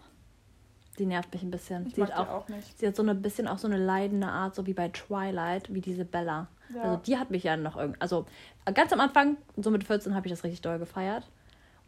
Die 0.98 1.06
nervt 1.06 1.32
mich 1.32 1.42
ein 1.42 1.50
bisschen. 1.50 1.86
Ich 1.86 1.94
sie, 1.94 2.00
mag 2.00 2.10
hat 2.10 2.28
auch, 2.28 2.34
auch 2.34 2.48
nicht. 2.48 2.76
sie 2.76 2.88
hat 2.88 2.96
so 2.96 3.04
ein 3.04 3.22
bisschen 3.22 3.46
auch 3.46 3.58
so 3.58 3.68
eine 3.68 3.76
leidende 3.76 4.26
Art, 4.26 4.56
so 4.56 4.66
wie 4.66 4.74
bei 4.74 4.88
Twilight, 4.88 5.72
wie 5.72 5.80
diese 5.80 6.04
Bella. 6.04 6.48
Ja. 6.74 6.82
Also 6.82 6.96
die 6.96 7.16
hat 7.16 7.30
mich 7.30 7.44
ja 7.44 7.56
noch 7.56 7.76
irgendwie. 7.76 8.00
Also 8.00 8.26
ganz 8.74 8.92
am 8.92 9.00
Anfang, 9.00 9.36
so 9.56 9.70
mit 9.70 9.84
14, 9.84 10.14
habe 10.14 10.26
ich 10.26 10.32
das 10.32 10.42
richtig 10.42 10.60
doll 10.62 10.80
gefeiert. 10.80 11.30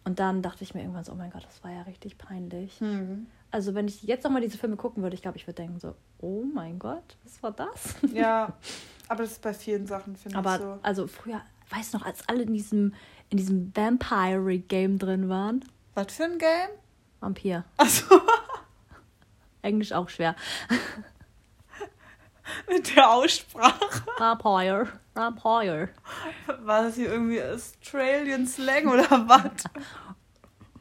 Und 0.05 0.21
dann 0.21 0.41
dachte 0.41 0.63
ich 0.63 0.75
mir 0.75 0.81
irgendwann 0.81 1.05
so, 1.05 1.13
oh 1.13 1.17
mein 1.17 1.31
Gott, 1.31 1.45
das 1.45 1.63
war 1.65 1.73
ja 1.73 1.83
richtig 1.83 2.17
peinlich. 2.17 2.79
Hm. 2.81 3.27
Also 3.51 3.75
wenn 3.75 3.89
ich 3.89 4.03
jetzt 4.03 4.25
nochmal 4.25 4.41
diese 4.41 4.59
Filme 4.59 4.77
gucken 4.77 5.03
würde, 5.03 5.15
ich 5.15 5.23
glaube, 5.23 5.37
ich 5.37 5.47
würde 5.47 5.63
denken 5.63 5.81
so, 5.81 5.95
oh 6.19 6.45
mein 6.55 6.79
Gott, 6.79 7.17
was 7.25 7.43
war 7.43 7.51
das? 7.51 7.97
Ja, 8.13 8.53
aber 9.09 9.25
das 9.25 9.33
ist 9.33 9.43
bei 9.43 9.53
vielen 9.53 9.87
Sachen, 9.87 10.17
finde 10.17 10.39
ich 10.39 10.57
so. 10.59 10.79
also 10.83 11.07
früher, 11.07 11.41
weißt 11.71 11.95
du 11.95 11.99
noch, 11.99 12.07
als 12.07 12.29
alle 12.29 12.43
in 12.43 12.53
diesem, 12.53 12.95
in 13.29 13.39
diesem 13.39 13.73
Vampire-Game 13.75 14.99
drin 14.99 15.29
waren? 15.29 15.65
Was 15.95 16.15
für 16.15 16.25
ein 16.25 16.39
Game? 16.39 16.71
Vampir. 17.19 17.65
Achso, 17.77 18.21
Englisch 19.63 19.93
auch 19.93 20.09
schwer. 20.09 20.37
mit 22.69 22.97
der 22.97 23.11
Aussprache. 23.11 24.05
Vampire. 24.19 24.89
Vampire. 25.15 25.89
War 26.61 26.85
das 26.85 26.95
hier 26.95 27.11
irgendwie 27.11 27.43
Australian 27.43 28.47
Slang 28.47 28.87
oder 28.87 29.09
was? 29.29 29.65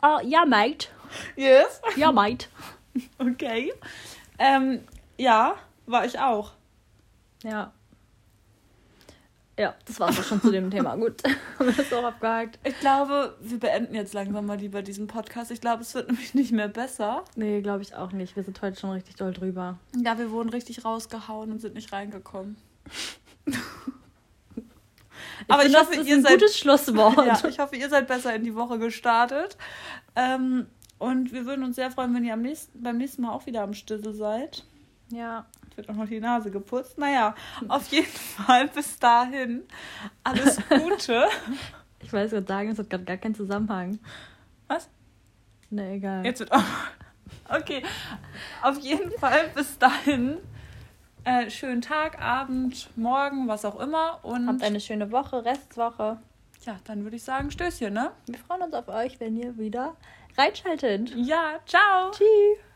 Oh, 0.02 0.20
ja, 0.24 0.46
mate. 0.46 0.88
Yes. 1.36 1.82
Ja, 1.96 2.12
mate. 2.12 2.48
Okay. 3.20 3.72
Ähm, 4.40 4.82
ja, 5.18 5.56
war 5.86 6.06
ich 6.06 6.20
auch. 6.20 6.54
Ja. 7.44 7.72
Ja, 9.58 9.76
das 9.86 10.00
war's 10.00 10.20
auch 10.20 10.24
schon 10.24 10.42
zu 10.42 10.52
dem 10.52 10.72
Thema. 10.72 10.96
Gut, 10.96 11.22
haben 11.60 11.68
wir 11.68 11.74
das 11.74 11.94
auch 11.94 12.04
abgehakt. 12.04 12.58
Ich 12.64 12.80
glaube, 12.80 13.36
wir 13.42 13.60
beenden 13.60 13.94
jetzt 13.94 14.14
langsam 14.14 14.46
mal 14.48 14.58
lieber 14.58 14.82
diesen 14.82 15.08
Podcast. 15.08 15.52
Ich 15.52 15.62
glaube, 15.62 15.82
es 15.84 15.94
wird 15.94 16.08
nämlich 16.12 16.34
nicht 16.34 16.52
mehr 16.52 16.68
besser. 16.68 17.24
Nee, 17.36 17.62
glaube 17.62 17.84
ich 17.84 17.94
auch 17.96 18.12
nicht. 18.12 18.36
Wir 18.36 18.44
sind 18.44 18.62
heute 18.62 18.80
schon 18.80 18.90
richtig 18.92 19.16
doll 19.16 19.34
drüber. 19.34 19.78
Ja, 19.96 20.18
wir 20.18 20.32
wurden 20.32 20.50
richtig 20.50 20.84
rausgehauen 20.84 21.52
und 21.52 21.60
sind 21.60 21.76
nicht 21.76 21.92
reingekommen. 21.94 22.58
Aber 25.48 25.66
ich 25.66 25.76
hoffe, 25.76 25.92
das 25.92 26.02
ist 26.02 26.08
ihr 26.08 26.16
ein 26.16 26.24
seid- 26.24 26.34
gutes 26.40 26.58
Schlusswort. 26.58 27.26
Ja, 27.26 27.48
ich 27.48 27.60
hoffe, 27.60 27.76
ihr 27.76 27.90
seid 27.90 28.08
besser 28.08 28.34
in 28.36 28.44
die 28.44 28.56
Woche 28.56 28.78
gestartet. 28.80 29.58
Ähm, 30.16 30.68
und 31.00 31.34
wir 31.34 31.46
würden 31.46 31.64
uns 31.64 31.76
sehr 31.78 31.90
freuen, 31.92 32.14
wenn 32.14 32.24
ihr 32.24 32.34
am 32.34 32.42
nächsten, 32.44 32.82
beim 32.84 32.98
nächsten 32.98 33.24
Mal 33.24 33.32
auch 33.32 33.46
wieder 33.48 33.64
am 33.64 33.74
Stissel 33.74 34.14
seid. 34.14 34.64
ja. 35.10 35.46
Jetzt 35.66 35.78
wird 35.78 35.90
auch 35.90 35.96
noch 35.96 36.08
die 36.10 36.20
Nase 36.20 36.50
geputzt. 36.52 36.98
Naja, 36.98 37.36
auf 37.68 37.88
jeden 37.90 38.06
Fall 38.08 38.68
bis 38.70 38.98
dahin 39.00 39.64
alles 40.24 40.58
Gute. 40.70 41.26
Ich 42.02 42.12
weiß 42.12 42.32
gerade 42.32 42.48
sagen, 42.48 42.70
es 42.70 42.80
hat 42.80 42.90
gerade 42.90 43.04
gar 43.06 43.18
keinen 43.18 43.36
Zusammenhang. 43.36 44.00
Was? 44.68 44.90
Nee, 45.70 45.96
egal. 45.98 46.26
Jetzt 46.26 46.40
wird 46.40 46.52
auch. 46.52 46.64
Okay, 47.48 47.84
auf 48.64 48.80
jeden 48.80 49.12
Fall 49.20 49.50
bis 49.56 49.78
dahin. 49.78 50.38
Äh, 51.24 51.50
schönen 51.52 51.82
Tag, 51.82 52.20
Abend, 52.22 52.90
Morgen, 52.98 53.48
was 53.48 53.64
auch 53.66 53.80
immer. 53.80 54.20
Und 54.24 54.48
Habt 54.48 54.64
eine 54.64 54.80
schöne 54.80 55.12
Woche, 55.12 55.46
Restwoche. 55.46 56.18
ja, 56.66 56.78
dann 56.86 57.04
würde 57.04 57.16
ich 57.18 57.24
sagen, 57.24 57.52
Stößchen, 57.52 57.94
ne? 57.94 58.12
Wir 58.26 58.40
freuen 58.40 58.64
uns 58.64 58.74
auf 58.74 58.88
euch, 58.88 59.20
wenn 59.20 59.38
ihr 59.38 59.58
wieder 59.58 59.96
reinschaltet. 60.40 61.12
Ja, 61.16 61.60
ciao. 61.66 62.12
Tschüss. 62.12 62.69